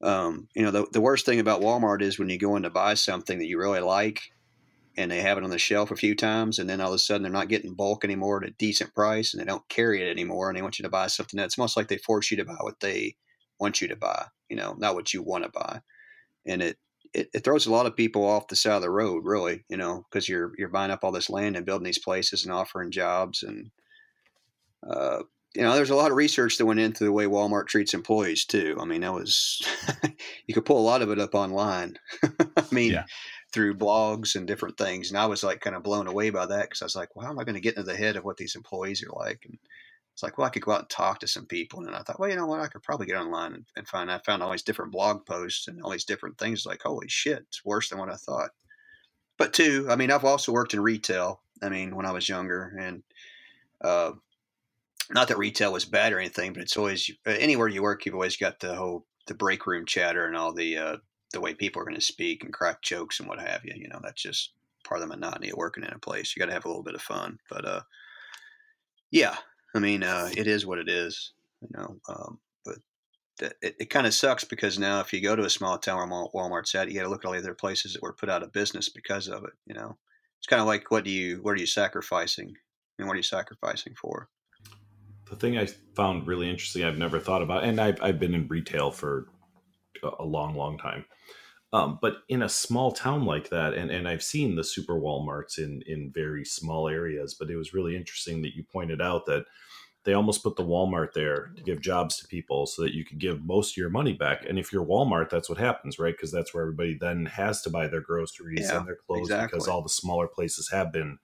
[0.00, 2.70] Um, you know, the, the worst thing about Walmart is when you go in to
[2.70, 4.22] buy something that you really like
[4.96, 6.98] and they have it on the shelf a few times and then all of a
[6.98, 10.10] sudden they're not getting bulk anymore at a decent price and they don't carry it
[10.10, 12.44] anymore and they want you to buy something that's almost like they force you to
[12.44, 13.14] buy what they
[13.60, 15.80] want you to buy, you know, not what you want to buy.
[16.46, 16.78] And it,
[17.14, 19.76] it, it throws a lot of people off the side of the road, really, you
[19.76, 22.90] know, because you're you're buying up all this land and building these places and offering
[22.90, 23.70] jobs and
[24.88, 25.22] uh,
[25.54, 28.44] you know, there's a lot of research that went into the way Walmart treats employees
[28.44, 28.76] too.
[28.80, 29.62] I mean, that was
[30.46, 31.98] you could pull a lot of it up online.
[32.56, 33.04] I mean, yeah.
[33.52, 36.62] through blogs and different things, and I was like kind of blown away by that
[36.62, 38.24] because I was like, well, how am I going to get into the head of
[38.24, 39.44] what these employees are like?
[39.46, 39.58] And
[40.12, 42.20] it's like, well, I could go out and talk to some people, and I thought,
[42.20, 44.10] well, you know what, I could probably get online and, and find.
[44.10, 46.66] I found all these different blog posts and all these different things.
[46.66, 48.50] Like, holy shit, it's worse than what I thought.
[49.38, 51.40] But two, I mean, I've also worked in retail.
[51.62, 53.02] I mean, when I was younger, and
[53.80, 54.12] uh,
[55.10, 58.14] not that retail was bad or anything, but it's always uh, anywhere you work, you've
[58.14, 60.96] always got the whole the break room chatter and all the uh,
[61.32, 63.72] the way people are going to speak and crack jokes and what have you.
[63.76, 64.52] You know, that's just
[64.84, 66.34] part of the monotony of working in a place.
[66.34, 67.80] You got to have a little bit of fun, but uh,
[69.10, 69.36] yeah,
[69.74, 71.32] I mean, uh, it is what it is.
[71.60, 72.76] You know, um, but
[73.40, 76.26] it, it kind of sucks because now if you go to a small town where
[76.34, 78.42] Walmart's at, you got to look at all the other places that were put out
[78.42, 79.52] of business because of it.
[79.66, 79.96] You know,
[80.38, 82.54] it's kind of like what do you what are you sacrificing
[82.98, 84.28] and what are you sacrificing for?
[85.30, 88.48] The thing I found really interesting, I've never thought about, and I've, I've been in
[88.48, 89.28] retail for
[90.18, 91.04] a long, long time.
[91.72, 95.58] Um, but in a small town like that, and, and I've seen the super Walmarts
[95.58, 99.44] in, in very small areas, but it was really interesting that you pointed out that
[100.04, 103.18] they almost put the Walmart there to give jobs to people so that you could
[103.18, 104.46] give most of your money back.
[104.48, 106.14] And if you're Walmart, that's what happens, right?
[106.14, 109.58] Because that's where everybody then has to buy their groceries yeah, and their clothes exactly.
[109.58, 111.18] because all the smaller places have been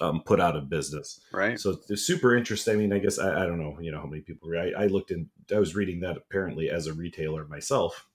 [0.00, 1.20] um, put out of business.
[1.32, 1.58] Right.
[1.58, 2.74] So it's super interesting.
[2.74, 4.50] I mean, I guess I, I don't know, you know, how many people.
[4.56, 5.28] I, I looked in.
[5.54, 8.06] I was reading that apparently as a retailer myself,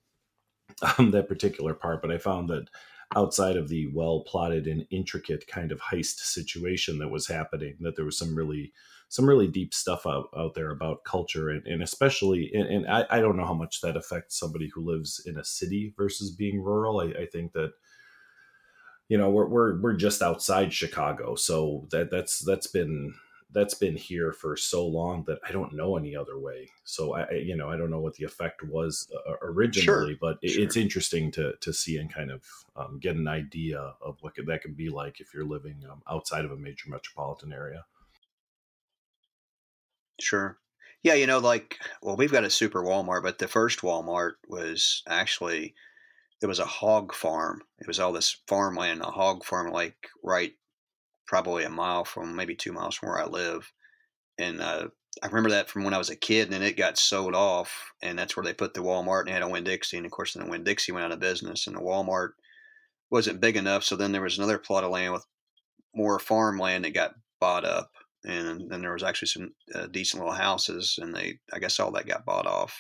[0.98, 2.70] um, that particular part, but I found that
[3.16, 7.96] outside of the well plotted and intricate kind of heist situation that was happening, that
[7.96, 8.74] there was some really
[9.08, 13.06] some really deep stuff out, out there about culture and, and especially and, and I,
[13.12, 16.60] I don't know how much that affects somebody who lives in a city versus being
[16.60, 17.00] rural.
[17.00, 17.74] I, I think that
[19.08, 23.14] you know we're we're we're just outside Chicago, so that that's that's been
[23.52, 26.70] that's been here for so long that I don't know any other way.
[26.84, 30.18] So I, you know, I don't know what the effect was uh, originally, sure.
[30.20, 30.64] but it, sure.
[30.64, 32.44] it's interesting to to see and kind of
[32.76, 36.02] um, get an idea of what could, that can be like if you're living um,
[36.10, 37.86] outside of a major metropolitan area.
[40.20, 40.58] Sure.
[41.04, 45.04] Yeah, you know, like well, we've got a super Walmart, but the first Walmart was
[45.08, 45.76] actually
[46.42, 47.62] it was a hog farm.
[47.80, 50.54] It was all this farmland, a hog farm, like right,
[51.28, 53.72] probably a mile from, maybe two miles from where I live.
[54.38, 54.88] And uh,
[55.24, 57.94] I remember that from when I was a kid, and then it got sold off,
[58.02, 60.34] and that's where they put the Walmart and had a Winn Dixie, and of course,
[60.34, 62.32] then Winn Dixie went out of business, and the Walmart
[63.10, 63.84] wasn't big enough.
[63.84, 65.26] So then there was another plot of land with
[65.96, 67.92] more farmland that got bought up,
[68.26, 71.92] and then there was actually some uh, decent little houses, and they, I guess, all
[71.92, 72.78] that got bought off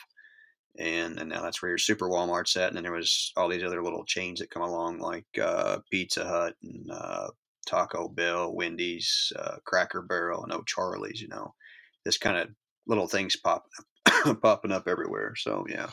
[0.78, 2.68] and, and now that's where your super Walmart's at.
[2.68, 6.26] And then there was all these other little chains that come along, like uh, Pizza
[6.26, 7.28] Hut and uh,
[7.66, 11.22] Taco Bell, Wendy's, uh, Cracker Barrel, and O'Charlie's.
[11.22, 11.54] You know,
[12.04, 12.50] this kind of
[12.88, 13.72] little things popping
[14.26, 15.34] up, popping up everywhere.
[15.36, 15.90] So yeah,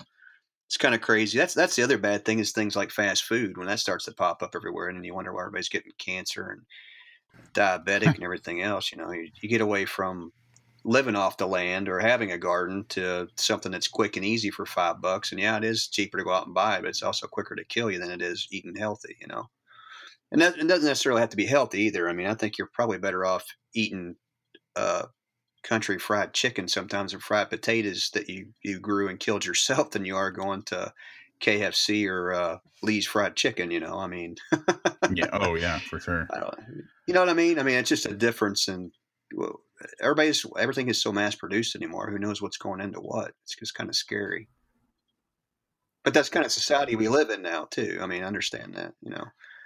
[0.67, 1.39] it's kind of crazy.
[1.39, 4.15] That's that's the other bad thing is things like fast food when that starts to
[4.15, 6.63] pop up everywhere, and then you wonder why everybody's getting cancer and
[7.55, 8.91] diabetic and everything else.
[8.91, 10.33] You know, you, you get away from
[10.85, 14.67] living off the land or having a garden to something that's quick and easy for
[14.67, 15.31] five bucks.
[15.31, 17.55] And yeah, it is cheaper to go out and buy it, but it's also quicker
[17.55, 19.49] to kill you than it is eating healthy, you know.
[20.31, 22.09] And that it doesn't necessarily have to be healthy either.
[22.09, 24.17] I mean, I think you're probably better off eating
[24.75, 25.05] uh,
[25.63, 30.05] country fried chicken sometimes or fried potatoes that you, you grew and killed yourself than
[30.05, 30.93] you are going to
[31.43, 33.99] KFC or uh, Lee's fried chicken, you know.
[33.99, 34.37] I mean,
[35.13, 36.27] yeah, oh yeah, for sure.
[37.07, 37.59] you know what I mean?
[37.59, 38.93] I mean, it's just a difference in
[39.35, 39.61] well,
[40.01, 42.11] everybody's everything is so mass produced anymore.
[42.11, 43.33] Who knows what's going into what?
[43.45, 44.49] It's just kind of scary.
[46.05, 47.99] But that's kind of society we live in now too.
[48.01, 49.25] I mean, I understand that, you know.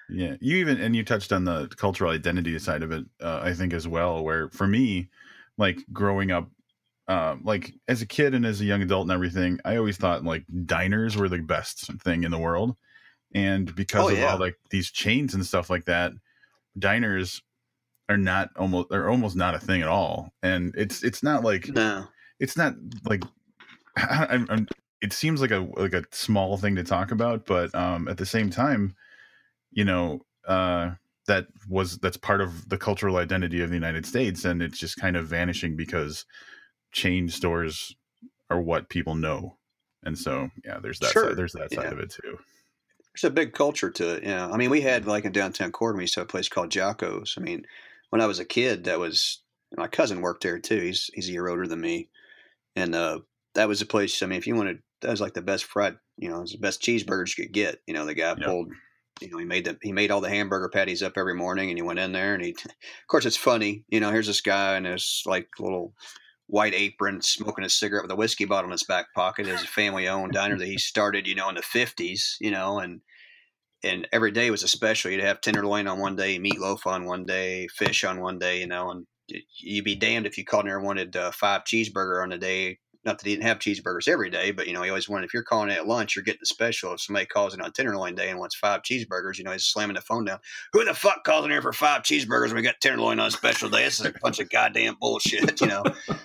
[0.08, 3.54] Yeah, you even and you touched on the cultural identity side of it, uh, I
[3.54, 4.22] think as well.
[4.22, 5.08] Where for me,
[5.58, 6.48] like growing up,
[7.08, 10.24] uh, like as a kid and as a young adult and everything, I always thought
[10.24, 12.76] like diners were the best thing in the world,
[13.34, 14.32] and because oh, of yeah.
[14.32, 16.12] all like these chains and stuff like that,
[16.78, 17.42] diners
[18.08, 21.68] are not almost are almost not a thing at all and it's it's not like
[21.68, 22.06] no
[22.38, 23.22] it's not like
[23.96, 24.68] I, I'm,
[25.00, 28.26] it seems like a like a small thing to talk about but um at the
[28.26, 28.94] same time
[29.72, 30.92] you know uh
[31.26, 34.96] that was that's part of the cultural identity of the United States and it's just
[34.96, 36.24] kind of vanishing because
[36.92, 37.96] chain stores
[38.48, 39.56] are what people know
[40.06, 41.28] and so yeah, there's that Sure.
[41.30, 42.38] side, there's that side of it too.
[43.12, 44.22] There's a big culture to it.
[44.22, 44.48] Yeah.
[44.48, 46.70] I mean, we had like in downtown Corydon, we used to have a place called
[46.70, 47.34] Jocko's.
[47.36, 47.66] I mean,
[48.10, 49.42] when I was a kid, that was
[49.76, 50.80] my cousin worked there too.
[50.80, 52.08] He's he's a year older than me,
[52.74, 53.20] and uh,
[53.54, 54.22] that was a place.
[54.22, 56.52] I mean, if you wanted, that was like the best fried, you know, it was
[56.52, 57.80] the best cheeseburgers you could get.
[57.86, 58.70] You know, the guy pulled,
[59.20, 61.78] you know, he made the he made all the hamburger patties up every morning, and
[61.78, 63.84] he went in there, and he, of course, it's funny.
[63.88, 65.94] You know, here's this guy in his like little
[66.48, 69.48] white apron, smoking a cigarette with a whiskey bottle in his back pocket.
[69.48, 72.36] It's a family owned diner that he started, you know, in the fifties.
[72.40, 73.00] You know, and
[73.86, 75.10] and every day was a special.
[75.10, 78.66] You'd have tenderloin on one day, meatloaf on one day, fish on one day, you
[78.66, 79.06] know, and
[79.58, 82.38] you'd be damned if you called in there and wanted uh, five cheeseburger on a
[82.38, 82.78] day.
[83.04, 85.26] Not that he didn't have cheeseburgers every day, but you know, he always wanted.
[85.26, 86.92] If you're calling at lunch, you're getting the special.
[86.92, 89.94] If somebody calls in on tenderloin day and wants five cheeseburgers, you know, he's slamming
[89.94, 90.40] the phone down.
[90.72, 93.30] Who the fuck calls in here for five cheeseburgers when we got tenderloin on a
[93.30, 93.84] special day?
[93.84, 95.84] This is a bunch of goddamn bullshit, you know.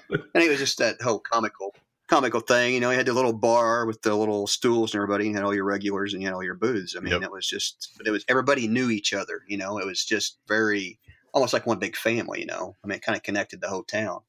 [0.09, 1.75] and it was just that whole comical
[2.11, 2.73] comical thing.
[2.73, 5.27] You know, you had the little bar with the little stools and everybody.
[5.27, 6.95] You had all your regulars and you had all your booths.
[6.97, 7.23] I mean, Yep.
[7.23, 9.43] it was just, but it was everybody knew each other.
[9.47, 10.99] You know, it was just very
[11.33, 12.41] almost like one big family.
[12.41, 14.19] You know, I mean, it kind of connected the whole town.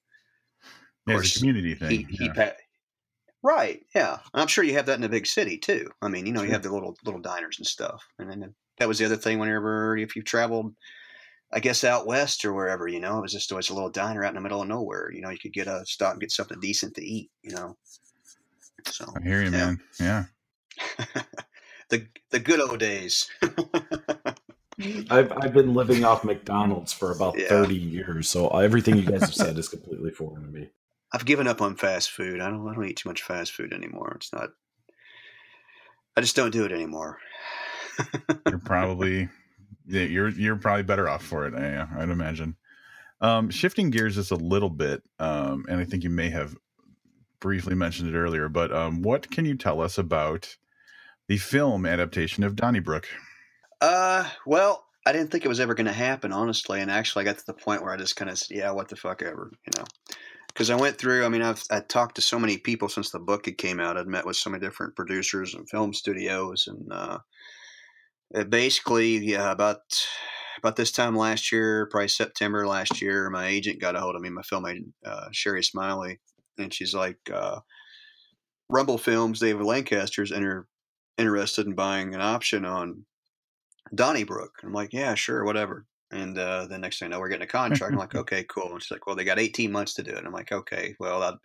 [1.08, 1.90] Yeah, it's a community thing.
[1.90, 2.32] He, he yeah.
[2.32, 2.52] pa-
[3.42, 4.18] right, yeah.
[4.32, 5.90] And I'm sure you have that in a big city too.
[6.00, 8.06] I mean, you know, you have the little little diners and stuff.
[8.20, 9.40] And then that was the other thing.
[9.40, 10.72] Whenever if you traveled.
[11.52, 14.24] I guess out west or wherever, you know, it was just always a little diner
[14.24, 15.10] out in the middle of nowhere.
[15.12, 17.30] You know, you could get a stop and get something decent to eat.
[17.42, 17.76] You know,
[18.86, 19.50] so I hear you, yeah.
[19.50, 19.80] man.
[20.00, 20.24] Yeah.
[21.90, 23.28] the the good old days.
[25.10, 27.48] I've I've been living off McDonald's for about Yeah.
[27.48, 30.70] thirty years, so everything you guys have said is completely foreign to me.
[31.12, 32.40] I've given up on fast food.
[32.40, 34.14] I don't I don't eat too much fast food anymore.
[34.16, 34.50] It's not.
[36.16, 37.18] I just don't do it anymore.
[38.48, 39.28] You're probably
[39.86, 41.54] yeah, you're you're probably better off for it.
[41.54, 42.56] Yeah, I'd imagine.
[43.20, 46.56] Um, shifting gears just a little bit, um, and I think you may have
[47.40, 50.56] briefly mentioned it earlier, but um, what can you tell us about
[51.28, 53.06] the film adaptation of Donnybrook?
[53.80, 56.80] Uh, well, I didn't think it was ever going to happen, honestly.
[56.80, 58.88] And actually, I got to the point where I just kind of, said, yeah, what
[58.88, 59.84] the fuck ever, you know.
[60.48, 61.24] Because I went through.
[61.24, 63.96] I mean, I've I talked to so many people since the book had came out.
[63.96, 67.18] I'd met with so many different producers and film studios, and uh,
[68.48, 69.80] basically, yeah, about
[70.58, 74.22] about this time last year, probably September last year, my agent got a hold of
[74.22, 76.20] me, my film agent, uh, Sherry Smiley,
[76.56, 77.60] and she's like, uh,
[78.68, 80.66] Rumble Films, David Lancaster's inter-
[81.18, 83.04] interested in buying an option on
[83.94, 84.52] Donnybrook.
[84.62, 85.86] I'm like, yeah, sure, whatever.
[86.10, 87.92] And uh, the next thing I know, we're getting a contract.
[87.92, 88.72] I'm like, okay, cool.
[88.72, 90.24] And she's like, well, they got 18 months to do it.
[90.24, 91.38] I'm like, okay, well, I'll,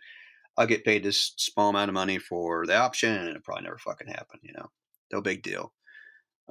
[0.56, 3.78] I'll get paid this small amount of money for the option, and it'll probably never
[3.78, 4.66] fucking happen, you know?
[5.12, 5.72] No big deal.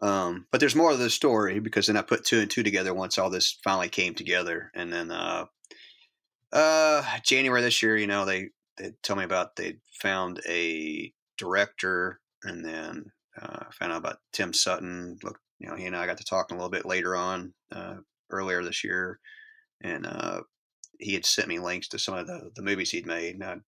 [0.01, 2.93] Um, but there's more of the story because then I put two and two together
[2.93, 4.71] once all this finally came together.
[4.75, 5.45] And then uh,
[6.51, 12.19] uh, January this year, you know, they, they told me about they found a director
[12.43, 15.17] and then uh, found out about Tim Sutton.
[15.23, 17.95] Look, you know, he and I got to talking a little bit later on uh,
[18.29, 19.19] earlier this year,
[19.81, 20.41] and uh,
[20.99, 23.36] he had sent me links to some of the, the movies he'd made.
[23.36, 23.62] And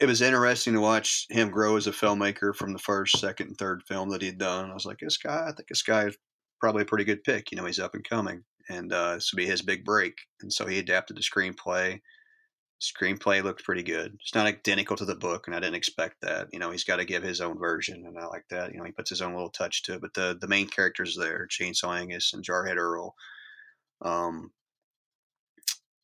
[0.00, 3.58] it was interesting to watch him grow as a filmmaker from the first, second, and
[3.58, 4.70] third film that he'd done.
[4.70, 6.16] I was like, this guy, I think this guy is
[6.60, 7.50] probably a pretty good pick.
[7.50, 10.14] You know, he's up and coming, and uh, this would be his big break.
[10.40, 12.00] And so he adapted the screenplay.
[12.80, 14.16] Screenplay looked pretty good.
[14.20, 16.48] It's not identical to the book, and I didn't expect that.
[16.52, 18.72] You know, he's got to give his own version, and I like that.
[18.72, 20.00] You know, he puts his own little touch to it.
[20.02, 23.14] But the the main characters there, Chainsaw Angus and Jarhead Earl.
[24.02, 24.50] Um,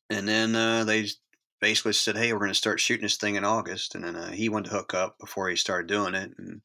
[0.09, 1.07] and then uh, they
[1.63, 4.31] basically said, "Hey, we're going to start shooting this thing in August." And then uh,
[4.31, 6.61] he wanted to hook up before he started doing it, and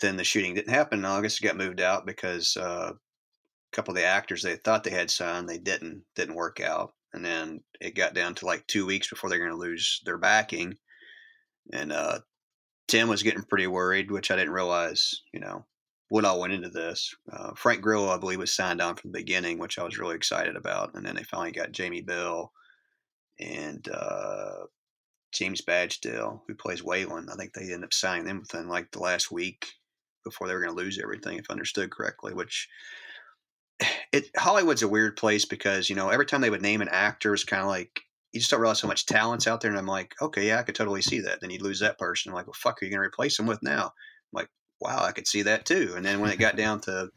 [0.00, 1.42] then the shooting didn't happen in August.
[1.42, 5.10] It got moved out because uh, a couple of the actors they thought they had
[5.10, 9.10] signed, they didn't didn't work out, and then it got down to like two weeks
[9.10, 10.76] before they're going to lose their backing,
[11.72, 12.20] and uh,
[12.86, 15.66] Tim was getting pretty worried, which I didn't realize, you know,
[16.08, 17.12] what all went into this.
[17.32, 20.14] Uh, Frank Grillo, I believe, was signed on from the beginning, which I was really
[20.14, 22.52] excited about, and then they finally got Jamie Bell
[23.40, 24.66] and uh,
[25.32, 27.28] James Badge Dale, who plays Whalen.
[27.30, 29.66] I think they ended up signing them within like the last week
[30.24, 32.34] before they were going to lose everything, if I understood correctly.
[32.34, 32.68] Which
[34.12, 37.34] it Hollywood's a weird place because you know every time they would name an actor,
[37.34, 38.02] it's kind of like
[38.32, 39.70] you just don't realize how much talent's out there.
[39.70, 41.40] And I'm like, okay, yeah, I could totally see that.
[41.40, 42.30] Then you'd lose that person.
[42.30, 43.86] I'm like, well, fuck, are you going to replace them with now?
[43.86, 43.92] I'm
[44.32, 44.48] like,
[44.80, 45.94] wow, I could see that too.
[45.96, 47.10] And then when it got down to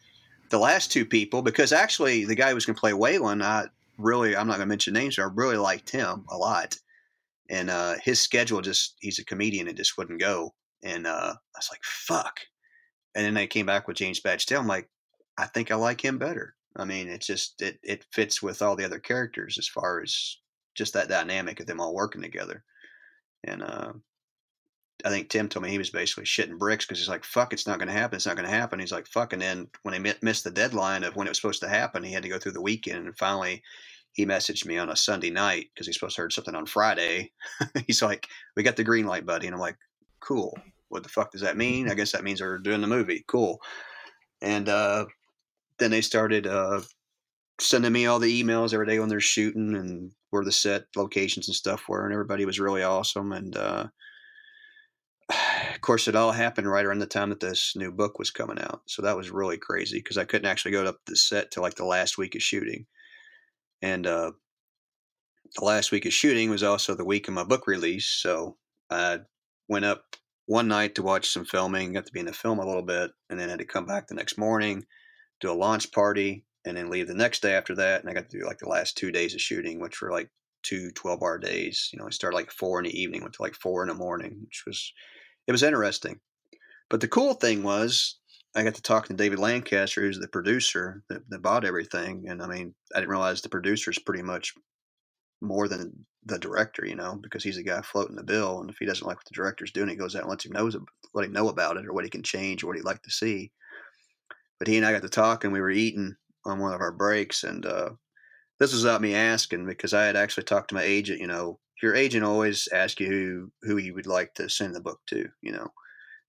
[0.49, 3.67] the last two people, because actually the guy who was going to play Whalen, I
[3.97, 6.75] really, I'm not going to mention names, but I really liked him a lot.
[7.49, 10.53] And uh, his schedule just, he's a comedian, it just wouldn't go.
[10.83, 12.39] And uh, I was like, fuck.
[13.15, 14.59] And then they came back with James Badge Dale.
[14.59, 14.89] I'm like,
[15.37, 16.55] I think I like him better.
[16.75, 20.37] I mean, it's just, it, it fits with all the other characters as far as
[20.75, 22.63] just that dynamic of them all working together.
[23.43, 23.93] And uh,
[25.05, 27.67] I think Tim told me he was basically shitting bricks because he's like, "Fuck, it's
[27.67, 28.15] not going to happen.
[28.15, 31.03] It's not going to happen." He's like, "Fuck," and then when they missed the deadline
[31.03, 33.17] of when it was supposed to happen, he had to go through the weekend, and
[33.17, 33.63] finally,
[34.13, 37.31] he messaged me on a Sunday night because he's supposed to heard something on Friday.
[37.87, 39.77] he's like, "We got the green light, buddy," and I'm like,
[40.19, 40.57] "Cool.
[40.89, 41.89] What the fuck does that mean?
[41.89, 43.25] I guess that means they're doing the movie.
[43.27, 43.59] Cool."
[44.41, 45.05] And uh,
[45.79, 46.81] then they started uh,
[47.59, 51.47] sending me all the emails every day when they're shooting and where the set locations
[51.47, 53.31] and stuff were, and everybody was really awesome.
[53.33, 53.87] And uh,
[55.83, 58.81] course, it all happened right around the time that this new book was coming out,
[58.87, 61.75] so that was really crazy because I couldn't actually go up the set till like
[61.75, 62.85] the last week of shooting,
[63.81, 64.31] and uh,
[65.55, 68.07] the last week of shooting was also the week of my book release.
[68.07, 68.57] So
[68.89, 69.19] I
[69.67, 70.15] went up
[70.45, 73.11] one night to watch some filming, got to be in the film a little bit,
[73.29, 74.85] and then had to come back the next morning,
[75.39, 78.01] do a launch party, and then leave the next day after that.
[78.01, 80.29] And I got to do like the last two days of shooting, which were like
[80.63, 81.89] two 12 hour days.
[81.93, 83.95] You know, I started like four in the evening, went to like four in the
[83.95, 84.93] morning, which was,
[85.47, 86.19] it was interesting.
[86.89, 88.17] But the cool thing was
[88.55, 92.25] I got to talk to David Lancaster, who's the producer that, that bought everything.
[92.27, 94.53] And I mean, I didn't realize the producer is pretty much
[95.41, 98.61] more than the director, you know, because he's the guy floating the bill.
[98.61, 100.51] And if he doesn't like what the director's doing, he goes out and lets him
[100.51, 100.77] knows
[101.13, 103.11] let him know about it or what he can change or what he'd like to
[103.11, 103.51] see.
[104.59, 106.15] But he and I got to talk and we were eating
[106.45, 107.89] on one of our breaks, and uh,
[108.59, 111.19] this was without me asking because I had actually talked to my agent.
[111.19, 114.81] You know, your agent always asks you who who you would like to send the
[114.81, 115.27] book to.
[115.41, 115.67] You know,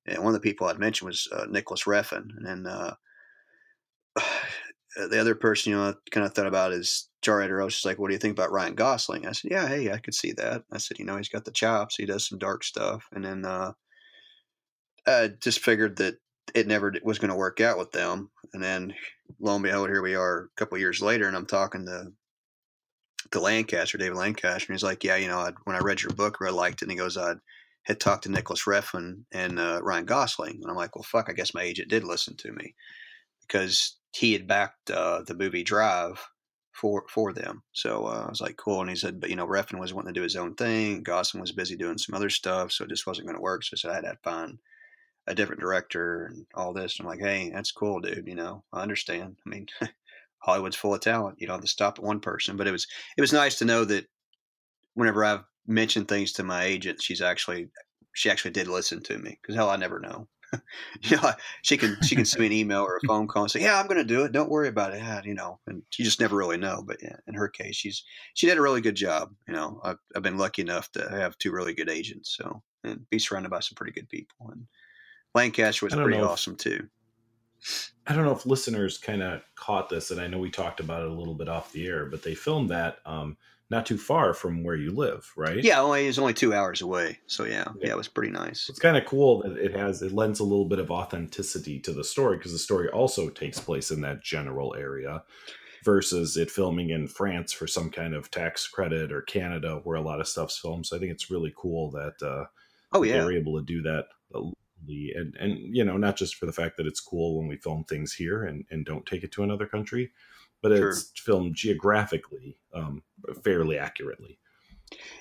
[0.05, 2.95] and one of the people I'd mentioned was uh, Nicolas Refn, and then uh,
[4.97, 7.63] the other person you know I kind of thought about is jar editor.
[7.63, 9.93] I was just like, "What do you think about Ryan Gosling?" I said, "Yeah, hey,
[9.93, 11.97] I could see that." I said, "You know, he's got the chops.
[11.97, 13.73] He does some dark stuff." And then uh,
[15.07, 16.17] I just figured that
[16.55, 18.31] it never was going to work out with them.
[18.53, 18.95] And then
[19.41, 22.13] lo and behold, here we are a couple years later, and I'm talking to
[23.31, 26.13] to Lancaster, David Lancaster, and he's like, "Yeah, you know, I'd, when I read your
[26.13, 27.35] book, I really liked it." And he goes, "I
[27.85, 31.33] had talked to Nicolas Refn and uh, Ryan Gosling," and I'm like, "Well, fuck, I
[31.33, 32.75] guess my agent did listen to me
[33.43, 36.25] because he had backed uh, the movie Drive."
[36.81, 38.81] For, for them, so uh, I was like, cool.
[38.81, 41.05] And he said, but you know, Refn was wanting to do his own thing.
[41.05, 43.63] Gosling was busy doing some other stuff, so it just wasn't going to work.
[43.63, 44.59] So I said I had to find
[45.27, 46.99] a different director and all this.
[47.01, 48.27] I'm like, hey, that's cool, dude.
[48.27, 49.37] You know, I understand.
[49.47, 49.67] I mean,
[50.45, 51.41] Hollywood's full of talent.
[51.41, 52.57] You don't have to stop at one person.
[52.57, 52.87] But it was
[53.17, 54.07] it was nice to know that
[54.95, 57.69] whenever I've mentioned things to my agent, she's actually
[58.13, 60.29] she actually did listen to me because hell, I never know.
[61.03, 61.33] you know,
[61.63, 63.81] she can she can send me an email or a phone call and say, "Yeah,
[63.81, 64.33] I'm going to do it.
[64.33, 66.85] Don't worry about it." Yeah, you know, and you just never really know.
[66.87, 69.35] But yeah, in her case, she's she did a really good job.
[69.49, 73.09] You know, I've, I've been lucky enough to have two really good agents, so and
[73.11, 74.51] be surrounded by some pretty good people.
[74.53, 74.67] And
[75.35, 76.87] Lancaster was pretty awesome too.
[78.07, 81.03] I don't know if listeners kind of caught this, and I know we talked about
[81.03, 83.37] it a little bit off the air, but they filmed that um,
[83.71, 85.63] not too far from where you live, right?
[85.63, 87.19] Yeah, only it's only two hours away.
[87.27, 88.69] So yeah, yeah, yeah it was pretty nice.
[88.69, 91.93] It's kind of cool that it has it lends a little bit of authenticity to
[91.93, 95.23] the story because the story also takes place in that general area
[95.85, 100.03] versus it filming in France for some kind of tax credit or Canada where a
[100.03, 100.87] lot of stuff's filmed.
[100.87, 102.45] So I think it's really cool that uh,
[102.93, 104.07] oh yeah they're able to do that
[104.89, 107.85] and and you know not just for the fact that it's cool when we film
[107.85, 110.11] things here and and don't take it to another country
[110.65, 110.91] but sure.
[110.91, 113.03] it's filmed geographically um,
[113.43, 114.39] fairly accurately.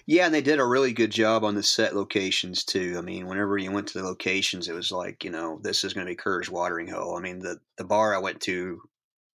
[0.06, 2.96] Yeah and they did a really good job on the set locations too.
[2.98, 5.94] I mean whenever you went to the locations it was like you know this is
[5.94, 7.18] going to be Kerr's watering hole.
[7.18, 8.82] I mean the the bar i went to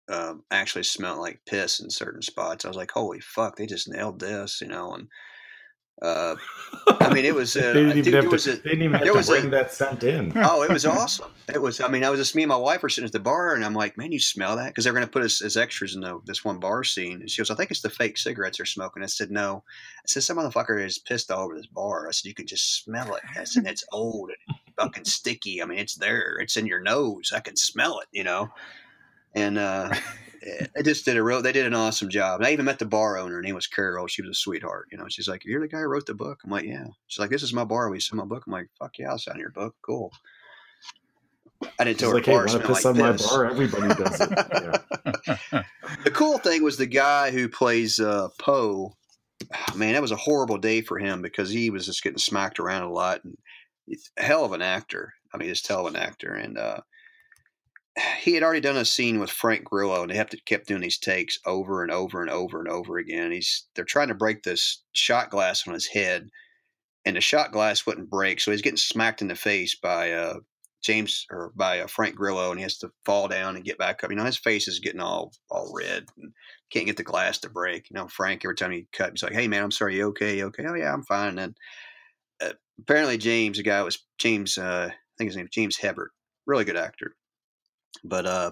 [0.08, 2.64] um, actually smelled like piss in certain spots.
[2.64, 5.08] I was like holy fuck they just nailed this you know and
[6.00, 6.36] uh,
[7.00, 7.56] I mean, it was.
[7.58, 9.72] Uh, they didn't even have to, a, they didn't even have to bring a, that
[9.72, 10.32] scent in.
[10.36, 11.30] oh, it was awesome.
[11.52, 11.80] It was.
[11.80, 13.64] I mean, I was just me and my wife were sitting at the bar, and
[13.64, 16.02] I'm like, "Man, you smell that?" Because they're going to put us as extras in
[16.02, 17.20] the, this one bar scene.
[17.20, 19.64] And she goes, "I think it's the fake cigarettes they're smoking." I said, "No."
[19.98, 22.82] I said, "Some motherfucker is pissed all over this bar." I said, "You can just
[22.84, 25.62] smell it." I said, "It's old and fucking sticky.
[25.62, 26.38] I mean, it's there.
[26.38, 27.32] It's in your nose.
[27.34, 28.50] I can smell it." You know.
[29.34, 29.94] And uh,
[30.42, 31.42] they just did a real.
[31.42, 32.40] They did an awesome job.
[32.40, 34.06] And I even met the bar owner, and he was Carol.
[34.06, 34.88] She was a sweetheart.
[34.90, 37.18] You know, she's like, "You're the guy who wrote the book." I'm like, "Yeah." She's
[37.18, 37.90] like, "This is my bar.
[37.90, 39.74] We sell my book." I'm like, "Fuck yeah, I'll sign your book.
[39.82, 40.12] Cool."
[41.78, 43.26] I didn't tell her like, hey, bar piss like on this.
[43.26, 43.46] my bar.
[43.46, 44.30] Everybody does it.
[44.30, 45.62] Yeah.
[46.04, 48.94] the cool thing was the guy who plays uh, Poe.
[49.74, 52.82] Man, that was a horrible day for him because he was just getting smacked around
[52.82, 53.36] a lot, and
[54.16, 55.14] hell of an actor.
[55.32, 56.80] I mean, just hell of an actor, and uh,
[58.18, 60.80] he had already done a scene with Frank Grillo, and they have to kept doing
[60.80, 63.32] these takes over and over and over and over again.
[63.32, 66.28] He's they're trying to break this shot glass on his head,
[67.04, 70.38] and the shot glass wouldn't break, so he's getting smacked in the face by uh,
[70.82, 74.04] James or by uh, Frank Grillo, and he has to fall down and get back
[74.04, 74.10] up.
[74.10, 76.32] You know, his face is getting all all red and
[76.70, 77.90] can't get the glass to break.
[77.90, 80.38] You know, Frank every time he cut, he's like, "Hey man, I'm sorry, you okay?
[80.38, 80.64] You okay?
[80.66, 81.56] Oh yeah, I'm fine." And
[82.40, 84.58] uh, apparently James, the guy was James.
[84.58, 86.12] Uh, I think his name is James Hebert,
[86.46, 87.16] really good actor,
[88.04, 88.50] but uh,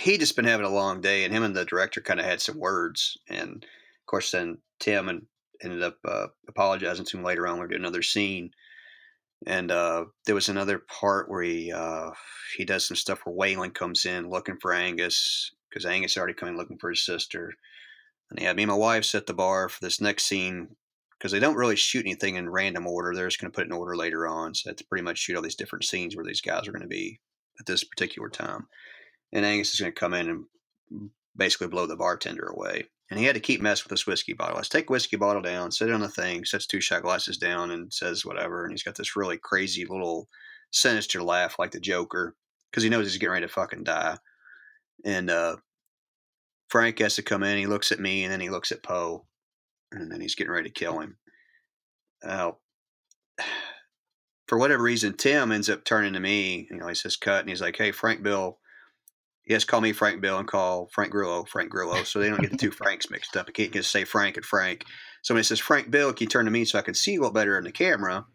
[0.00, 2.40] he just been having a long day, and him and the director kind of had
[2.40, 5.26] some words, and of course then Tim and
[5.62, 7.60] ended up uh, apologizing to him later on.
[7.60, 8.50] We doing another scene,
[9.46, 12.10] and uh, there was another part where he uh,
[12.56, 16.56] he does some stuff where Whalen comes in looking for Angus because Angus already coming
[16.56, 17.52] looking for his sister,
[18.30, 20.68] and he had me and my wife set the bar for this next scene
[21.18, 23.12] because they don't really shoot anything in random order.
[23.14, 24.54] They're just going to put it in order later on.
[24.54, 26.88] So that's pretty much shoot all these different scenes where these guys are going to
[26.88, 27.20] be
[27.60, 28.66] at this particular time.
[29.32, 30.28] And Angus is going to come in
[30.90, 32.84] and basically blow the bartender away.
[33.10, 34.56] And he had to keep messing with this whiskey bottle.
[34.56, 37.70] Let's take whiskey bottle down, sit it on the thing, sets two shot glasses down,
[37.70, 38.64] and says whatever.
[38.64, 40.28] And he's got this really crazy little
[40.72, 42.36] sinister laugh like the Joker
[42.70, 44.18] because he knows he's getting ready to fucking die.
[45.04, 45.56] And uh,
[46.68, 47.56] Frank has to come in.
[47.56, 49.26] He looks at me, and then he looks at Poe,
[49.92, 51.16] and then he's getting ready to kill him.
[52.22, 52.52] Uh,
[54.48, 56.66] for whatever reason, Tim ends up turning to me.
[56.70, 58.58] You know, he says cut, and he's like, "Hey, Frank Bill."
[59.48, 62.50] To call me Frank Bill and call Frank Grillo Frank Grillo, so they don't get
[62.50, 63.46] the two Franks mixed up.
[63.48, 64.84] I can't just say Frank and Frank.
[65.22, 67.18] So he says Frank Bill, can you turn to me so I can see a
[67.18, 68.26] little better in the camera?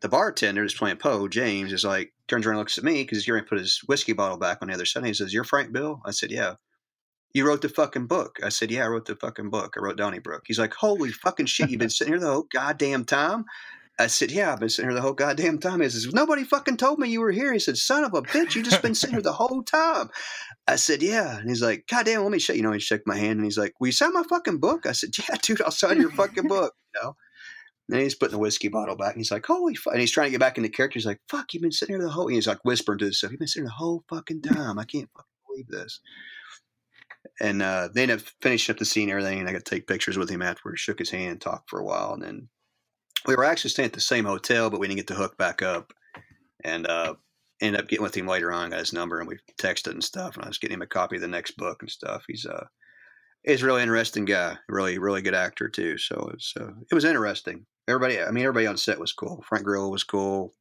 [0.00, 3.18] The bartender is playing Poe, James, is like turns around and looks at me because
[3.18, 5.04] he's going to put his whiskey bottle back on the other side.
[5.04, 6.54] He says, "You're Frank Bill." I said, "Yeah."
[7.34, 8.38] You wrote the fucking book.
[8.42, 9.74] I said, Yeah, I wrote the fucking book.
[9.76, 10.42] I wrote Donnybrook.
[10.46, 13.46] He's like, Holy fucking shit, you've been sitting here the whole goddamn time?
[13.98, 15.80] I said, Yeah, I've been sitting here the whole goddamn time.
[15.80, 17.52] He says, Nobody fucking told me you were here.
[17.52, 20.08] He said, Son of a bitch, you just been sitting here the whole time.
[20.66, 21.38] I said, Yeah.
[21.38, 23.44] And he's like, God damn, let me show you know, he shook my hand and
[23.44, 24.86] he's like, Will you sign my fucking book?
[24.86, 26.74] I said, Yeah, dude, I'll sign your fucking book.
[26.94, 27.16] You know?
[27.90, 29.92] And he's putting the whiskey bottle back and he's like, Holy fuck.
[29.92, 30.98] And he's trying to get back into character.
[30.98, 33.40] He's like, Fuck, you've been sitting here the whole he's like whispering to himself, You've
[33.40, 34.78] been sitting here the whole fucking time.
[34.78, 36.00] I can't fucking believe this
[37.40, 39.40] and uh, they ended up finishing up the scene and everything.
[39.40, 41.84] And I got to take pictures with him afterwards, shook his hand, talked for a
[41.84, 42.14] while.
[42.14, 42.48] And then
[43.26, 45.62] we were actually staying at the same hotel, but we didn't get to hook back
[45.62, 45.92] up.
[46.64, 47.14] And uh,
[47.60, 50.36] ended up getting with him later on, got his number, and we texted and stuff.
[50.36, 52.24] And I was getting him a copy of the next book and stuff.
[52.28, 52.66] He's uh,
[53.44, 55.98] he's a really interesting guy, really, really good actor too.
[55.98, 57.66] So it was, uh, it was interesting.
[57.88, 59.44] Everybody, I mean, everybody on set was cool.
[59.48, 60.52] Frank Grillo was cool.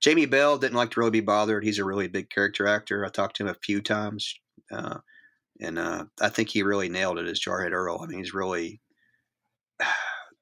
[0.00, 1.62] Jamie Bell didn't like to really be bothered.
[1.62, 3.04] He's a really big character actor.
[3.04, 4.34] I talked to him a few times.
[4.72, 4.98] Uh,
[5.60, 8.00] and uh, I think he really nailed it as Jarhead Earl.
[8.02, 8.80] I mean, he's really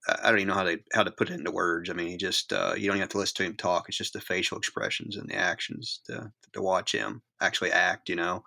[0.09, 1.91] I don't even know how to how to put it into words.
[1.91, 3.89] I mean, he just uh, you don't even have to listen to him talk.
[3.89, 8.09] It's just the facial expressions and the actions to to watch him actually act.
[8.09, 8.45] You know,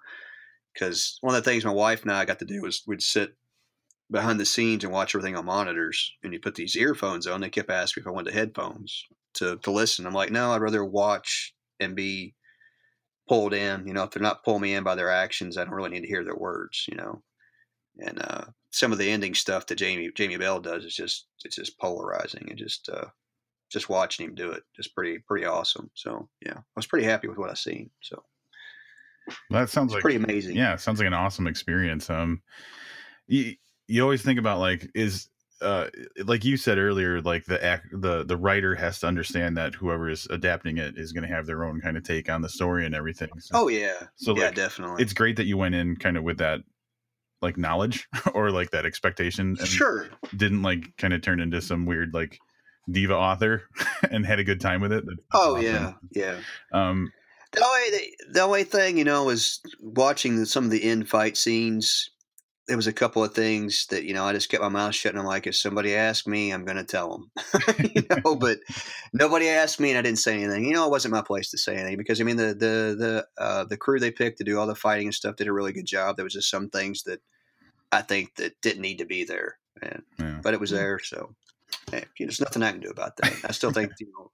[0.74, 3.36] because one of the things my wife and I got to do was we'd sit
[4.10, 6.12] behind the scenes and watch everything on monitors.
[6.24, 7.42] And you put these earphones on.
[7.42, 9.06] They kept asking if I wanted headphones
[9.36, 10.06] to to listen.
[10.06, 12.36] I'm like, no, I'd rather watch and be
[13.28, 13.88] pulled in.
[13.88, 16.02] You know, if they're not pulling me in by their actions, I don't really need
[16.02, 16.86] to hear their words.
[16.90, 17.24] You know,
[18.00, 21.56] and uh, some of the ending stuff that Jamie Jamie Bell does is just it's
[21.56, 23.06] just polarizing and just uh,
[23.72, 25.90] just watching him do it just pretty pretty awesome.
[25.94, 27.90] So yeah, I was pretty happy with what I seen.
[28.02, 28.24] So
[29.50, 30.56] that sounds like pretty amazing.
[30.56, 32.10] Yeah, sounds like an awesome experience.
[32.10, 32.42] Um,
[33.28, 33.56] you
[33.88, 35.30] you always think about like is
[35.62, 35.88] uh,
[36.26, 40.10] like you said earlier, like the act, the the writer has to understand that whoever
[40.10, 42.86] is adapting it is going to have their own kind of take on the story
[42.86, 43.30] and everything.
[43.40, 45.04] So, oh yeah, so yeah, like, definitely.
[45.04, 46.62] It's great that you went in kind of with that
[47.42, 49.56] like knowledge or like that expectation.
[49.60, 50.10] And sure.
[50.36, 52.40] Didn't like kind of turn into some weird like
[52.90, 53.64] diva author
[54.12, 55.04] and had a good time with it.
[55.06, 55.66] That's oh awesome.
[55.66, 56.38] yeah, yeah.
[56.72, 57.12] Um,
[57.52, 62.10] the only the only thing you know is watching some of the end fight scenes
[62.72, 65.12] there was a couple of things that you know I just kept my mouth shut
[65.12, 67.32] and I'm like, if somebody asks me, I'm going to tell them,
[67.94, 68.34] you know.
[68.34, 68.60] But
[69.12, 70.64] nobody asked me, and I didn't say anything.
[70.64, 73.28] You know, it wasn't my place to say anything because I mean the the the
[73.38, 75.74] uh, the crew they picked to do all the fighting and stuff did a really
[75.74, 76.16] good job.
[76.16, 77.20] There was just some things that
[77.92, 80.40] I think that didn't need to be there, and, yeah.
[80.42, 80.98] but it was there.
[81.00, 81.36] So
[81.92, 83.34] hey, there's nothing I can do about that.
[83.44, 84.32] I still think you know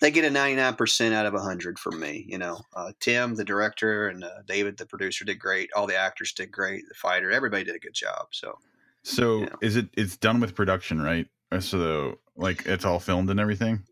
[0.00, 4.08] they get a 99% out of 100 from me you know uh, tim the director
[4.08, 5.70] and uh, david the producer did great.
[5.74, 8.58] All the actors did great the fighter everybody did a good job so
[9.02, 9.56] so you know.
[9.60, 11.26] is it it's done with production right?
[11.52, 13.82] Uh, so like it's all filmed and everything?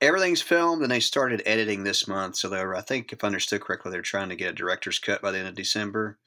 [0.00, 3.60] Everything's filmed and they started editing this month so they're i think if i understood
[3.60, 6.18] correctly they're trying to get a director's cut by the end of december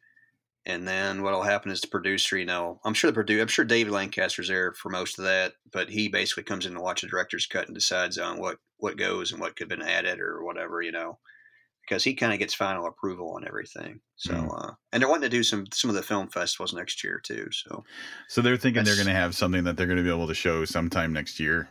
[0.65, 3.65] and then what'll happen is the producer, you know, I'm sure the producer, I'm sure
[3.65, 7.07] David Lancaster's there for most of that, but he basically comes in to watch the
[7.07, 10.43] director's cut and decides on what what goes and what could have been added or
[10.43, 11.17] whatever, you know,
[11.87, 13.99] because he kind of gets final approval on everything.
[14.15, 14.63] So, mm.
[14.63, 17.47] uh, and they're wanting to do some some of the film festivals next year too.
[17.51, 17.83] So,
[18.29, 20.33] so they're thinking they're going to have something that they're going to be able to
[20.33, 21.67] show sometime next year.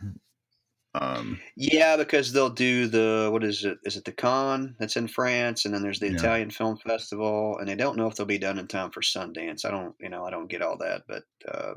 [0.95, 3.79] Um, yeah, because they'll do the what is it?
[3.83, 6.17] Is it the Cannes that's in France, and then there's the yeah.
[6.17, 9.65] Italian Film Festival, and they don't know if they'll be done in time for Sundance.
[9.65, 11.73] I don't, you know, I don't get all that, but uh,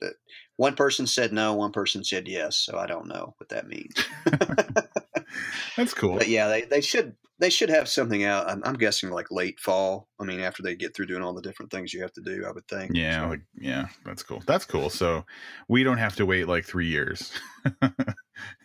[0.00, 0.14] that
[0.56, 2.56] one person said no, one person said yes.
[2.56, 3.94] So I don't know what that means.
[5.76, 6.18] That's cool.
[6.18, 8.50] But yeah, they, they should they should have something out.
[8.50, 10.08] I'm, I'm guessing like late fall.
[10.20, 12.44] I mean, after they get through doing all the different things you have to do,
[12.46, 12.92] I would think.
[12.94, 14.42] Yeah, So, like yeah, that's cool.
[14.46, 14.90] That's cool.
[14.90, 15.24] So
[15.68, 17.32] we don't have to wait like three years.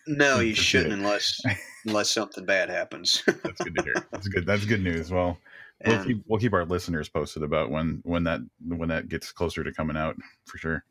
[0.08, 1.41] no, you shouldn't unless
[1.86, 3.24] unless something bad happens.
[3.43, 3.93] That's good to hear.
[4.12, 4.45] That's good.
[4.45, 5.12] That's good news.
[5.12, 5.38] Well,
[5.86, 9.64] we'll keep we'll keep our listeners posted about when when that when that gets closer
[9.64, 10.84] to coming out for sure.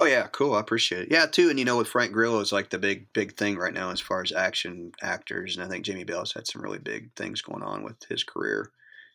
[0.00, 0.54] Oh yeah, cool.
[0.54, 1.08] I appreciate it.
[1.10, 1.50] Yeah, too.
[1.50, 4.00] And you know, with Frank Grillo is like the big big thing right now as
[4.00, 7.62] far as action actors, and I think Jimmy Bell's had some really big things going
[7.62, 8.70] on with his career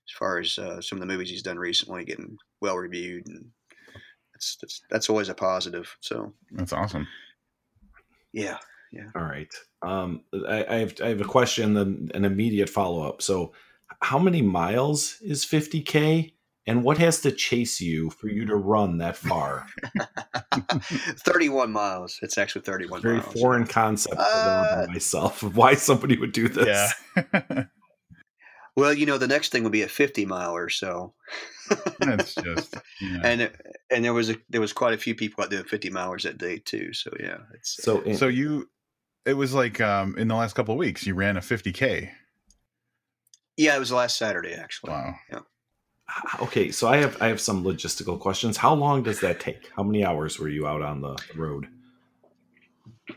[0.08, 3.46] as far as uh, some of the movies he's done recently getting well reviewed, and
[4.34, 5.96] that's that's, that's always a positive.
[6.00, 7.08] So That's awesome.
[8.32, 8.58] yeah,
[9.16, 9.54] All right.
[9.82, 13.22] Um, I, I have I have a question, then an immediate follow up.
[13.22, 13.54] So,
[14.02, 16.34] how many miles is 50k,
[16.66, 19.66] and what has to chase you for you to run that far?
[21.26, 22.20] thirty one miles.
[22.22, 23.34] It's actually thirty one Very miles.
[23.34, 26.94] foreign concept to Uh, myself of why somebody would do this.
[27.16, 27.64] Yeah.
[28.76, 31.16] Well, you know, the next thing would be a fifty mile or So,
[32.00, 33.22] that's just yeah.
[33.24, 33.52] and
[33.90, 36.38] and there was a there was quite a few people out doing fifty milers that
[36.38, 36.94] day too.
[36.94, 38.70] So yeah, it's So, in, so you
[39.28, 42.10] it was like um in the last couple of weeks you ran a 50k.
[43.58, 44.92] yeah, it was last Saturday actually.
[44.92, 45.14] Wow.
[45.32, 45.40] Yeah.
[46.42, 48.58] okay, so I have I have some logistical questions.
[48.58, 49.70] How long does that take?
[49.76, 51.68] How many hours were you out on the road?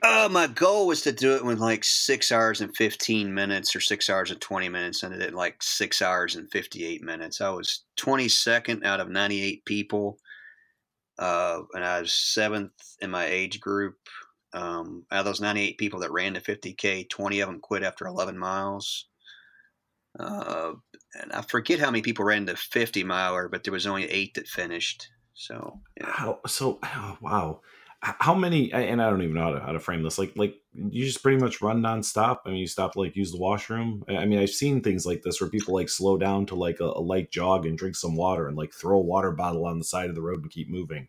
[0.02, 3.80] Uh, my goal was to do it in like six hours and 15 minutes or
[3.80, 5.02] six hours and 20 minutes.
[5.02, 7.40] And I did it like six hours and 58 minutes.
[7.40, 10.18] I was 22nd out of 98 people.
[11.18, 13.96] Uh, and I was seventh in my age group.
[14.52, 18.06] Um, out of those 98 people that ran the 50K, 20 of them quit after
[18.06, 19.06] 11 miles.
[20.18, 20.72] Uh,
[21.20, 24.34] and I forget how many people ran the 50 miler, but there was only eight
[24.34, 25.08] that finished.
[25.34, 26.10] So, yeah.
[26.10, 26.78] How so?
[26.82, 27.60] Oh, wow.
[28.02, 28.72] How many?
[28.72, 30.18] And I don't even know how to, how to frame this.
[30.18, 32.38] Like, like you just pretty much run nonstop.
[32.44, 34.04] I mean, you stop like use the washroom.
[34.08, 36.84] I mean, I've seen things like this where people like slow down to like a,
[36.84, 39.84] a light jog and drink some water and like throw a water bottle on the
[39.84, 41.08] side of the road and keep moving.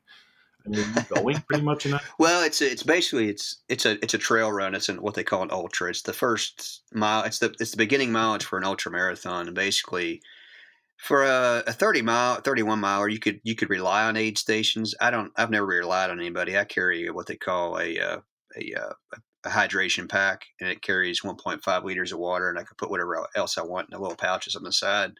[1.09, 2.03] Going pretty much in that.
[2.19, 4.75] Well, it's it's basically it's it's a it's a trail run.
[4.75, 5.89] It's an, what they call an ultra.
[5.89, 7.23] It's the first mile.
[7.23, 9.47] It's the it's the beginning mileage for an ultra marathon.
[9.47, 10.21] And basically,
[10.97, 14.37] for a, a thirty mile, thirty one miler, you could you could rely on aid
[14.37, 14.93] stations.
[15.01, 15.31] I don't.
[15.35, 16.57] I've never relied on anybody.
[16.57, 18.19] I carry what they call a uh,
[18.55, 18.93] a, uh,
[19.45, 22.75] a hydration pack, and it carries one point five liters of water, and I can
[22.77, 25.13] put whatever else I want in the little pouches on the side,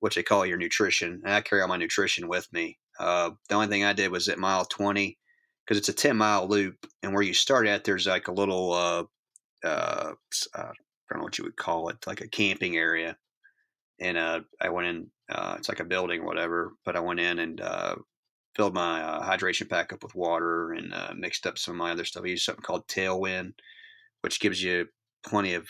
[0.00, 1.20] which they call your nutrition.
[1.24, 2.78] And I carry all my nutrition with me.
[2.98, 5.18] Uh, the only thing I did was at mile twenty
[5.66, 8.72] because it's a 10 mile loop and where you start at there's like a little
[8.72, 9.04] uh,
[9.64, 10.12] uh,
[10.54, 10.72] uh, i
[11.10, 13.16] don't know what you would call it like a camping area.
[14.00, 17.20] And uh, i went in uh, it's like a building or whatever but i went
[17.20, 17.96] in and uh,
[18.54, 22.24] filled my hydration pack up with water and mixed up some of my other stuff.
[22.24, 23.52] I used something called tailwind
[24.22, 24.86] which gives you
[25.24, 25.68] plenty of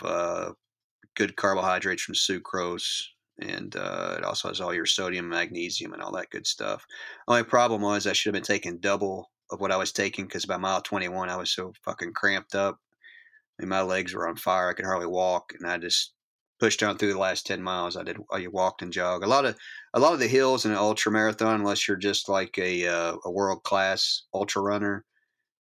[1.16, 3.05] good carbohydrates from sucrose
[3.41, 6.87] and uh, it also has all your sodium magnesium and all that good stuff
[7.28, 10.47] only problem was I should have been taking double of what I was taking because
[10.47, 12.78] by mile 21 I was so fucking cramped up.
[13.59, 14.68] I mean, my legs were on fire.
[14.68, 16.12] I could hardly walk, and I just
[16.59, 17.97] pushed on through the last 10 miles.
[17.97, 18.18] I did.
[18.30, 19.24] I walked and jogged.
[19.24, 19.57] A lot of
[19.95, 23.16] a lot of the hills in an ultra marathon, unless you're just like a uh,
[23.24, 25.05] a world class ultra runner,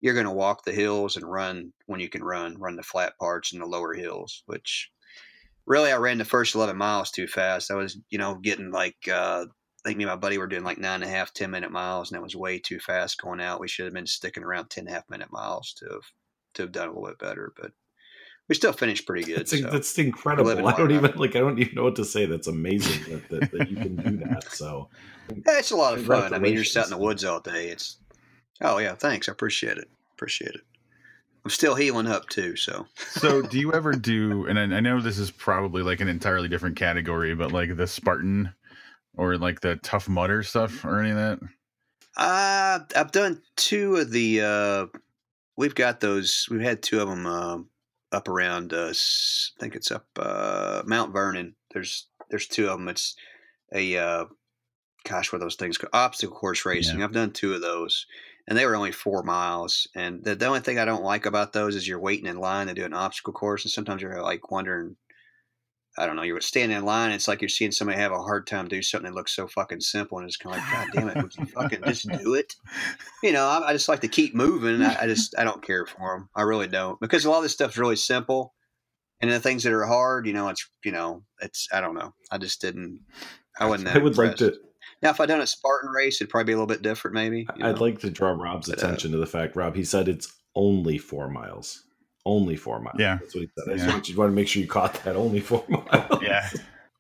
[0.01, 3.13] you're going to walk the hills and run when you can run, run the flat
[3.19, 4.43] parts and the lower hills.
[4.45, 4.89] Which
[5.65, 7.71] really, I ran the first 11 miles too fast.
[7.71, 8.95] I was, you know, getting like.
[9.07, 9.45] Uh,
[9.83, 11.71] I think me and my buddy were doing like nine and a half, 10 minute
[11.71, 13.59] miles, and that was way too fast going out.
[13.59, 16.11] We should have been sticking around 10 and a half minute miles to have,
[16.55, 17.71] to have done a little bit better, but
[18.47, 19.39] we still finished pretty good.
[19.39, 19.69] That's, so.
[19.69, 20.67] that's incredible.
[20.67, 21.35] I don't even like.
[21.35, 22.25] I don't even know what to say.
[22.25, 24.45] That's amazing that, that, that you can do that.
[24.55, 24.89] So,
[25.29, 26.33] Yeah, it's a lot of fun.
[26.33, 27.67] I mean, you're out in the woods all day.
[27.67, 27.97] It's
[28.61, 29.29] oh yeah, thanks.
[29.29, 29.89] I appreciate it.
[30.13, 30.61] Appreciate it.
[31.45, 34.99] I'm still healing up too, so So do you ever do and I, I know
[34.99, 38.53] this is probably like an entirely different category, but like the Spartan
[39.15, 41.39] or like the tough mudder stuff or any of that?
[42.17, 44.41] uh, I've done two of the.
[44.41, 44.85] Uh,
[45.57, 46.47] we've got those.
[46.49, 47.57] We've had two of them uh,
[48.11, 49.51] up around us.
[49.57, 51.55] I think it's up uh, Mount Vernon.
[51.73, 52.87] There's there's two of them.
[52.87, 53.15] It's
[53.73, 54.25] a uh,
[55.03, 55.77] gosh, what are those things?
[55.77, 55.93] called?
[55.93, 57.03] Obstacle course racing.
[57.03, 58.05] I've done two of those,
[58.47, 59.87] and they were only four miles.
[59.95, 62.67] And the, the only thing I don't like about those is you're waiting in line
[62.67, 64.95] to do an obstacle course, and sometimes you're like wondering.
[65.97, 66.23] I don't know.
[66.23, 67.11] You're standing in line.
[67.11, 69.79] It's like you're seeing somebody have a hard time do something that looks so fucking
[69.79, 72.53] simple, and it's kind of like, God damn it, would you fucking just do it?
[73.23, 74.81] You know, I, I just like to keep moving.
[74.81, 76.29] I, I just I don't care for them.
[76.35, 78.53] I really don't because a lot of this stuff's really simple,
[79.21, 82.13] and the things that are hard, you know, it's you know, it's I don't know.
[82.29, 82.99] I just didn't.
[83.57, 83.87] I wasn't.
[83.87, 84.53] That I would like impressed.
[84.53, 84.59] to.
[85.01, 87.47] Now, if I'd done a Spartan race, it'd probably be a little bit different, maybe.
[87.57, 87.81] you I'd know?
[87.81, 90.97] like to draw Rob's But, uh, attention to the fact, Rob, he said it's only
[90.97, 91.83] four miles.
[92.25, 92.97] Only four miles.
[92.99, 93.17] Yeah.
[93.17, 93.69] That's what he said.
[93.69, 93.91] I just Yeah.
[93.93, 95.15] want you want to make sure you caught that.
[95.15, 96.21] Only four miles.
[96.23, 96.49] Yeah.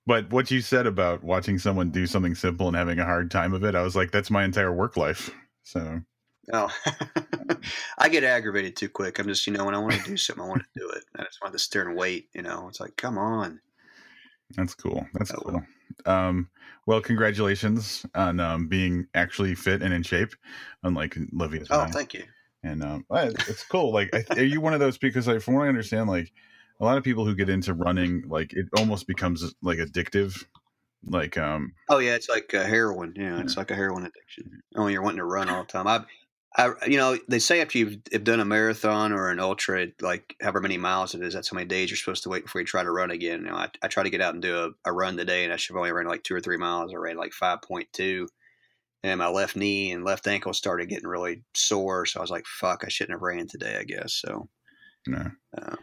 [0.05, 3.53] But what you said about watching someone do something simple and having a hard time
[3.53, 5.31] of it, I was like, that's my entire work life.
[5.63, 6.01] So
[6.53, 6.69] Oh,
[7.97, 9.17] I get aggravated too quick.
[9.17, 11.03] I'm just, you know, when I want to do something, I want to do it.
[11.17, 12.29] I just want to sit there and wait.
[12.35, 13.59] You know, it's like, come on.
[14.51, 15.05] That's cool.
[15.13, 15.63] That's Oh, cool.
[16.05, 16.49] Um,
[16.85, 20.33] well, congratulations on um, being actually fit and in shape,
[20.83, 21.67] unlike Livius.
[21.71, 22.23] Oh, thank you.
[22.63, 23.91] and um, it's cool.
[23.91, 24.97] Like, are you one of those?
[24.97, 26.31] Because like, from what I understand, like
[26.79, 30.43] a lot of people who get into running, like it almost becomes like addictive.
[31.07, 33.13] Like, um, Oh yeah, it's like a heroin.
[33.15, 34.61] Yeah, it's like a heroin addiction.
[34.75, 35.87] Oh, you're wanting to run all the time.
[35.87, 36.03] I,
[36.57, 40.61] I, you know, they say after you've, done a marathon or an ultra, like however
[40.61, 42.81] many miles it is, that's how many days you're supposed to wait before you try
[42.81, 43.41] to run again.
[43.41, 45.51] You know, I, I try to get out and do a, a run today, and
[45.51, 46.93] I should have only ran like two or three miles.
[46.93, 48.29] I ran like five point two,
[49.03, 52.05] and my left knee and left ankle started getting really sore.
[52.05, 54.47] So I was like, "Fuck, I shouldn't have ran today." I guess so.
[55.07, 55.29] no.
[55.57, 55.75] Uh,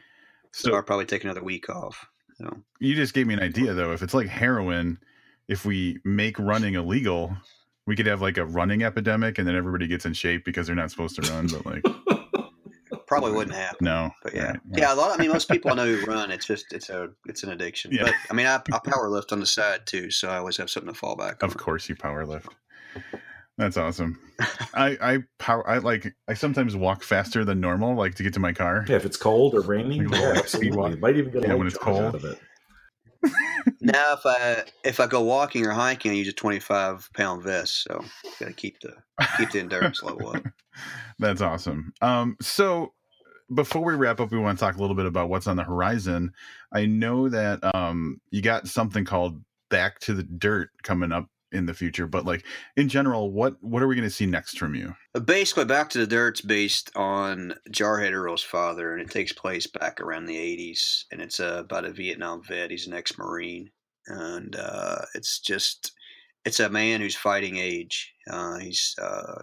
[0.53, 2.07] So, So I'll probably take another week off.
[2.39, 3.93] So you just gave me an idea, though.
[3.93, 4.99] If it's like heroin,
[5.49, 7.37] if we make running illegal,
[7.87, 10.77] we could have like a running epidemic, and then everybody gets in shape because they're
[10.77, 11.49] not supposed to run.
[11.49, 11.83] But like,
[13.07, 13.79] probably wouldn't happen.
[13.85, 14.95] no, But yeah, right, yeah.
[14.95, 15.17] A lot.
[15.19, 16.31] I mean, most people I know who run.
[16.31, 17.93] It's just it's a it's an addiction.
[17.93, 18.05] Yeah.
[18.05, 20.71] But I mean, I, I power lift on the side too, so I always have
[20.71, 21.49] something to fall back on.
[21.51, 22.49] Of course, you power lift.
[23.59, 24.19] That's awesome.
[24.75, 25.69] I I power.
[25.69, 26.15] I like.
[26.27, 28.85] I sometimes walk faster than normal, like to get to my car.
[28.89, 30.49] Yeah, if it's cold or raining, yeah, absolutely.
[30.71, 30.91] speed walk.
[30.93, 32.01] You might even get a Yeah, little when it's cold.
[32.03, 32.39] out of it.
[33.81, 37.43] Now, if I if I go walking or hiking, I use a twenty five pound
[37.43, 38.05] vest, so
[38.39, 38.95] got to keep the
[39.37, 40.45] keep the endurance level up.
[41.19, 41.93] That's awesome.
[42.01, 42.93] Um, so
[43.53, 45.65] before we wrap up, we want to talk a little bit about what's on the
[45.65, 46.33] horizon.
[46.73, 51.67] I know that um, you got something called Back to the Dirt coming up in
[51.67, 52.45] the future, but like
[52.77, 54.95] in general, what what are we going to see next from you?
[55.25, 60.01] Basically, Back to the Dirt's based on Jarhead Earl's father, and it takes place back
[60.01, 61.05] around the 80s.
[61.11, 62.71] And it's uh, about a Vietnam vet.
[62.71, 63.71] He's an ex Marine.
[64.07, 65.93] And uh, it's just,
[66.45, 68.13] it's a man who's fighting age.
[68.31, 69.43] Uh, he's, uh,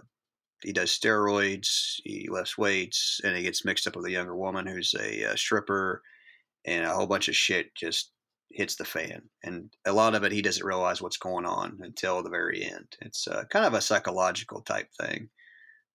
[0.62, 4.68] he does steroids, he lifts weights, and he gets mixed up with a younger woman
[4.68, 6.02] who's a uh, stripper,
[6.66, 8.12] and a whole bunch of shit just
[8.52, 9.30] hits the fan.
[9.44, 12.98] And a lot of it, he doesn't realize what's going on until the very end.
[13.02, 15.30] It's uh, kind of a psychological type thing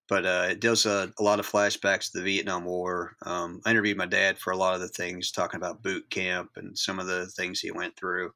[0.08, 3.16] but uh, it does a, a lot of flashbacks to the Vietnam War.
[3.24, 6.50] Um, I interviewed my dad for a lot of the things, talking about boot camp
[6.56, 8.32] and some of the things he went through.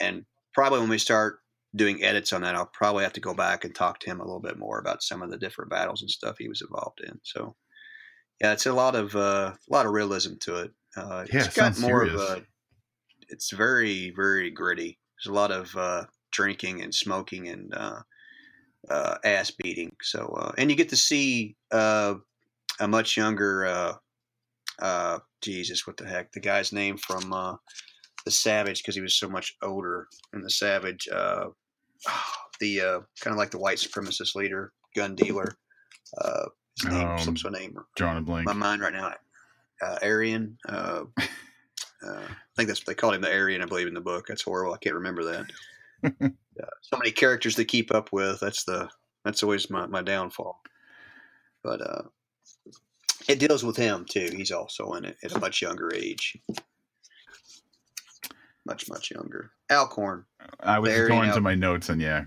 [0.00, 1.40] And probably when we start
[1.74, 4.24] doing edits on that, I'll probably have to go back and talk to him a
[4.24, 7.20] little bit more about some of the different battles and stuff he was involved in.
[7.24, 7.56] So,
[8.40, 10.72] yeah, it's a lot of uh, a lot of realism to it.
[10.96, 12.14] Uh, Yeah, it's it got more serious.
[12.30, 12.46] of a.
[13.30, 14.98] It's very very gritty.
[15.16, 18.00] There's a lot of uh, drinking and smoking and uh,
[18.88, 19.94] uh, ass beating.
[20.02, 22.14] So, uh, and you get to see uh,
[22.80, 23.92] a much younger, uh,
[24.80, 27.56] uh, Jesus, what the heck, the guy's name from uh,
[28.24, 31.06] the Savage because he was so much older in the Savage.
[31.12, 31.48] Uh,
[32.60, 35.56] the uh, kind of like the white supremacist leader, gun dealer.
[36.18, 38.46] Uh, his name Um, slips my name, Drawing a blank.
[38.46, 39.12] my mind right now.
[39.82, 40.56] Uh, Aryan.
[42.02, 43.62] Uh, I think that's what they called him, the Aryan.
[43.62, 44.26] I believe in the book.
[44.26, 44.74] That's horrible.
[44.74, 45.50] I can't remember that.
[46.22, 48.40] uh, so many characters to keep up with.
[48.40, 48.88] That's the
[49.24, 50.60] that's always my, my downfall.
[51.62, 52.02] But uh,
[53.28, 54.30] it deals with him too.
[54.34, 56.38] He's also in it at a much younger age.
[58.64, 59.50] Much much younger.
[59.70, 60.24] Alcorn.
[60.60, 62.24] I was going to my notes, and yeah,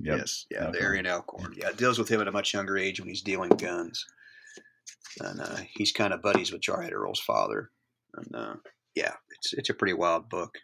[0.00, 0.18] Yep.
[0.18, 0.46] Yes.
[0.50, 0.66] Yeah.
[0.66, 0.78] Okay.
[0.78, 1.54] The Aryan Alcorn.
[1.56, 1.70] Yeah.
[1.70, 4.06] It deals with him at a much younger age when he's dealing guns.
[5.20, 7.70] And uh, he's kind of buddies with Jarhead Earl's father.
[8.14, 8.54] And uh,
[8.98, 10.58] yeah, it's it's a pretty wild book.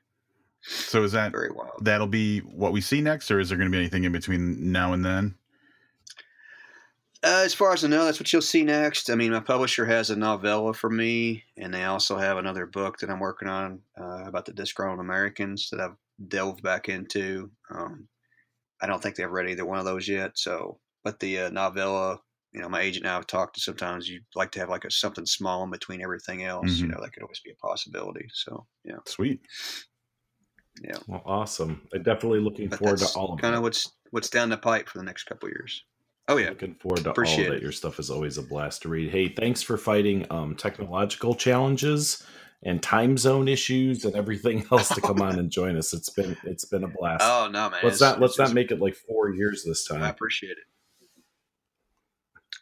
[0.67, 1.85] So is that Very wild.
[1.85, 4.73] that'll be what we see next, or is there going to be anything in between
[4.73, 5.35] now and then?
[7.23, 9.09] Uh, as far as I know, that's what you'll see next.
[9.09, 12.99] I mean, my publisher has a novella for me, and they also have another book
[12.99, 15.97] that I'm working on uh, about the disgruntled Americans that I've
[16.29, 17.51] delved back into.
[17.71, 18.09] Um,
[18.83, 20.33] I don't think they've read either one of those yet.
[20.35, 22.21] So, but the uh, novella,
[22.55, 24.85] you know, my agent and I have talked to sometimes you'd like to have like
[24.85, 26.79] a something small in between everything else.
[26.79, 26.91] You Mhm.
[26.95, 28.27] know, that could always be a possibility.
[28.33, 29.41] So, yeah, Sweet.
[30.83, 30.97] yeah.
[31.07, 31.87] Well, awesome.
[31.93, 34.89] I'm definitely looking But forward to all of kind of what's what's down the pipe
[34.89, 35.85] for the next couple of years.
[36.29, 37.63] Oh yeah, Looking forward to all Appreciate of it.
[37.63, 39.11] Your stuff is always a blast to read.
[39.11, 42.23] Hey, thanks for fighting um, technological challenges
[42.63, 45.93] and time zone issues and everything else to come on and join us.
[45.93, 47.25] It's been it's been a blast.
[47.25, 47.81] Oh no, man.
[47.83, 50.03] let's It's- not let's not just- make it like four years this time.
[50.03, 50.65] I appreciate it.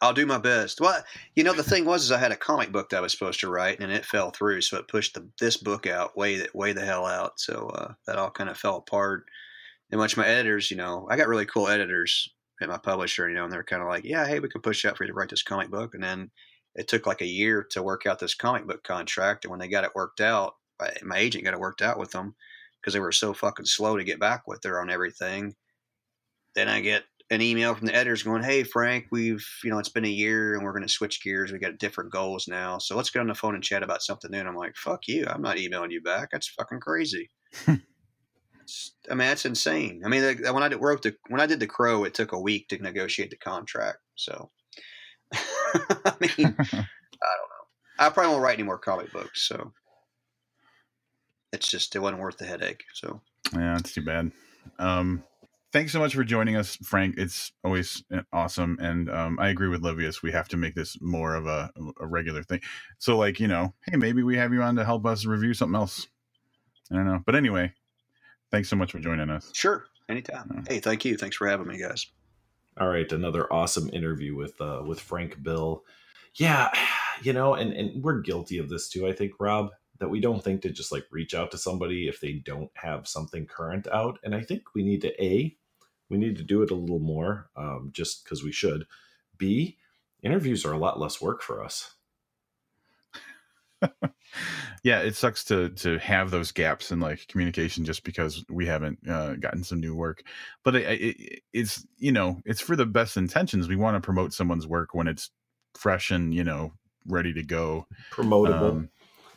[0.03, 0.81] I'll do my best.
[0.81, 1.03] Well,
[1.37, 3.39] you know, the thing was, is I had a comic book that I was supposed
[3.41, 6.53] to write, and it fell through, so it pushed the, this book out way that
[6.55, 7.39] way the hell out.
[7.39, 9.27] So uh, that all kind of fell apart,
[9.93, 12.31] And much my editors, you know, I got really cool editors
[12.61, 14.85] at my publisher, you know, and they're kind of like, yeah, hey, we can push
[14.85, 15.95] out for you to write this comic book.
[15.95, 16.31] And then
[16.75, 19.45] it took like a year to work out this comic book contract.
[19.45, 20.55] And when they got it worked out,
[21.05, 22.35] my agent got it worked out with them
[22.81, 25.55] because they were so fucking slow to get back with her on everything.
[26.55, 29.89] Then I get an email from the editors going, "Hey Frank, we've you know it's
[29.89, 31.51] been a year and we're going to switch gears.
[31.51, 34.31] We got different goals now, so let's get on the phone and chat about something
[34.31, 35.25] new." And I'm like, "Fuck you!
[35.27, 36.29] I'm not emailing you back.
[36.31, 37.31] That's fucking crazy."
[39.11, 40.03] I mean, that's insane.
[40.05, 42.41] I mean, when I did, wrote the when I did the Crow, it took a
[42.41, 43.99] week to negotiate the contract.
[44.15, 44.51] So,
[45.35, 47.65] I mean, I don't know.
[47.99, 49.49] I probably won't write any more comic books.
[49.49, 49.73] So,
[51.53, 52.85] it's just it wasn't worth the headache.
[52.95, 53.21] So,
[53.55, 54.31] yeah, it's too bad.
[54.79, 55.25] Um,
[55.73, 57.17] thanks so much for joining us, Frank.
[57.19, 60.23] It's always uh, awesome, and um, I agree with Livius.
[60.23, 61.71] We have to make this more of a,
[62.01, 62.61] a regular thing.
[62.99, 65.77] So, like you know, hey, maybe we have you on to help us review something
[65.77, 66.07] else.
[66.91, 67.73] I don't know, but anyway,
[68.51, 69.51] thanks so much for joining us.
[69.55, 70.51] Sure, anytime.
[70.55, 70.75] Yeah.
[70.75, 71.17] Hey, thank you.
[71.17, 72.07] Thanks for having me, guys.
[72.79, 75.85] All right, another awesome interview with uh, with Frank Bill.
[76.35, 76.71] Yeah,
[77.23, 79.07] you know, and and we're guilty of this too.
[79.07, 82.19] I think Rob that we don't think to just like reach out to somebody if
[82.21, 84.19] they don't have something current out.
[84.25, 85.57] And I think we need to a
[86.13, 88.85] we need to do it a little more um, just because we should.
[89.39, 89.79] B,
[90.23, 91.95] interviews are a lot less work for us.
[94.85, 98.99] yeah, it sucks to to have those gaps in like communication just because we haven't
[99.09, 100.23] uh, gotten some new work.
[100.63, 103.67] But it, it, it's you know it's for the best intentions.
[103.67, 105.31] We want to promote someone's work when it's
[105.75, 106.75] fresh and you know
[107.09, 108.71] ready to go, promotable.
[108.71, 108.91] Um,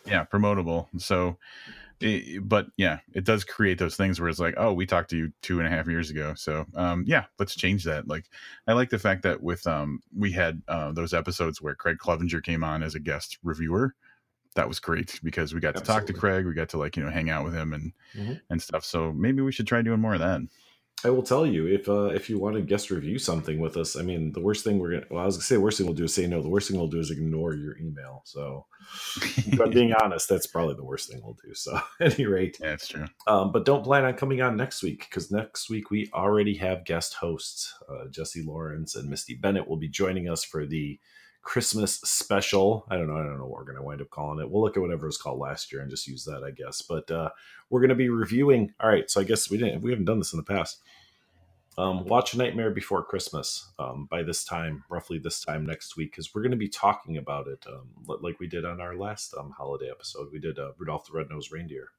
[0.06, 0.88] yeah, promotable.
[1.02, 1.38] So
[2.42, 5.32] but yeah, it does create those things where it's like, oh, we talked to you
[5.42, 6.34] two and a half years ago.
[6.36, 8.08] So um, yeah, let's change that.
[8.08, 8.26] Like,
[8.68, 12.42] I like the fact that with um, we had uh, those episodes where Craig Clevenger
[12.42, 13.96] came on as a guest reviewer.
[14.56, 15.94] That was great because we got Absolutely.
[15.94, 16.46] to talk to Craig.
[16.46, 18.34] We got to like you know hang out with him and mm-hmm.
[18.50, 18.86] and stuff.
[18.86, 20.42] So maybe we should try doing more of that.
[21.04, 23.96] I will tell you if uh, if you want to guest review something with us.
[23.96, 25.86] I mean, the worst thing we're gonna well, I was gonna say the worst thing
[25.86, 26.42] we'll do is say no.
[26.42, 28.22] The worst thing we'll do is ignore your email.
[28.24, 28.66] So,
[29.58, 31.54] but being honest, that's probably the worst thing we'll do.
[31.54, 33.06] So, at any rate, yeah, that's true.
[33.28, 36.86] Um, but don't plan on coming on next week because next week we already have
[36.86, 37.74] guest hosts.
[37.90, 41.00] Uh, Jesse Lawrence and Misty Bennett will be joining us for the
[41.46, 42.86] Christmas special.
[42.90, 43.16] I don't know.
[43.16, 44.50] I don't know what we're going to wind up calling it.
[44.50, 46.82] We'll look at whatever it was called last year and just use that, I guess.
[46.82, 47.30] But uh,
[47.70, 48.74] we're going to be reviewing.
[48.82, 49.10] All right.
[49.10, 49.82] So I guess we didn't.
[49.82, 50.82] We haven't done this in the past.
[51.78, 56.34] Um, watch Nightmare Before Christmas um, by this time, roughly this time next week, because
[56.34, 57.90] we're going to be talking about it um,
[58.22, 60.30] like we did on our last um, holiday episode.
[60.32, 61.90] We did uh, Rudolph the Red-Nosed Reindeer.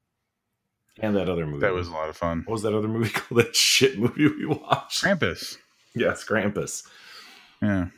[0.99, 1.61] And that other movie.
[1.61, 2.42] That was a lot of fun.
[2.47, 3.38] What was that other movie called?
[3.38, 5.05] That shit movie we watched?
[5.05, 5.59] Krampus.
[5.94, 6.86] Yes, Krampus.
[7.62, 7.88] Yeah.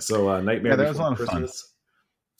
[0.00, 1.74] So uh, Nightmare yeah, Before Christmas.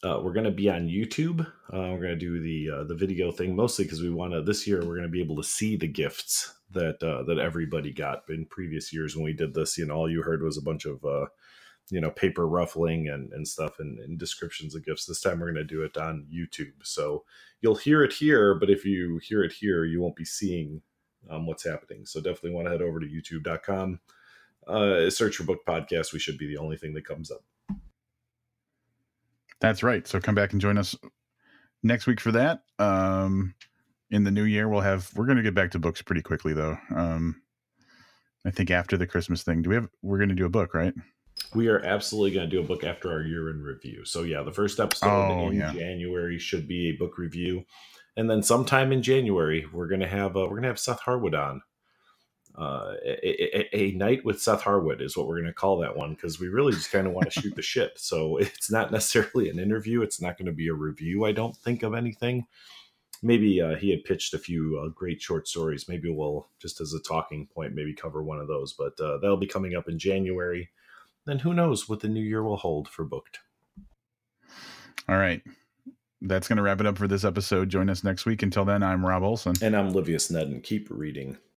[0.04, 1.40] Uh, we're going to be on YouTube.
[1.72, 4.42] Uh, we're going to do the uh, the video thing mostly because we want to.
[4.42, 7.92] This year, we're going to be able to see the gifts that uh, that everybody
[7.92, 9.76] got in previous years when we did this.
[9.76, 11.26] You know, all you heard was a bunch of uh,
[11.90, 15.06] you know paper ruffling and and stuff and, and descriptions of gifts.
[15.06, 16.74] This time, we're going to do it on YouTube.
[16.84, 17.24] So
[17.60, 20.80] you'll hear it here, but if you hear it here, you won't be seeing
[21.28, 22.06] um, what's happening.
[22.06, 23.98] So definitely want to head over to YouTube.com
[24.68, 26.12] uh, search for book podcast.
[26.12, 27.44] We should be the only thing that comes up.
[29.60, 30.06] That's right.
[30.06, 30.94] So come back and join us
[31.82, 32.62] next week for that.
[32.78, 33.54] Um,
[34.10, 35.10] in the new year, we'll have.
[35.14, 36.76] We're going to get back to books pretty quickly, though.
[36.94, 37.42] Um,
[38.46, 39.88] I think after the Christmas thing, do we have?
[40.02, 40.94] We're going to do a book, right?
[41.54, 44.04] We are absolutely going to do a book after our year in review.
[44.04, 45.72] So yeah, the first episode oh, in yeah.
[45.72, 47.64] January should be a book review,
[48.16, 51.00] and then sometime in January we're going to have uh, we're going to have Seth
[51.00, 51.62] Harwood on
[52.58, 56.14] uh, a, a, night with Seth Harwood is what we're going to call that one
[56.14, 57.98] because we really just kind of want to shoot the ship.
[57.98, 60.02] So it's not necessarily an interview.
[60.02, 61.24] It's not going to be a review.
[61.24, 62.46] I don't think of anything.
[63.22, 65.88] Maybe uh, he had pitched a few uh, great short stories.
[65.88, 68.72] Maybe we'll just as a talking point, maybe cover one of those.
[68.72, 70.70] But uh, that'll be coming up in January.
[71.26, 73.38] Then who knows what the new year will hold for Booked.
[75.08, 75.42] All right.
[76.22, 77.68] That's going to wrap it up for this episode.
[77.68, 78.42] Join us next week.
[78.42, 79.54] Until then, I'm Rob Olson.
[79.62, 80.62] And I'm Livius Nedin.
[80.62, 81.38] Keep reading.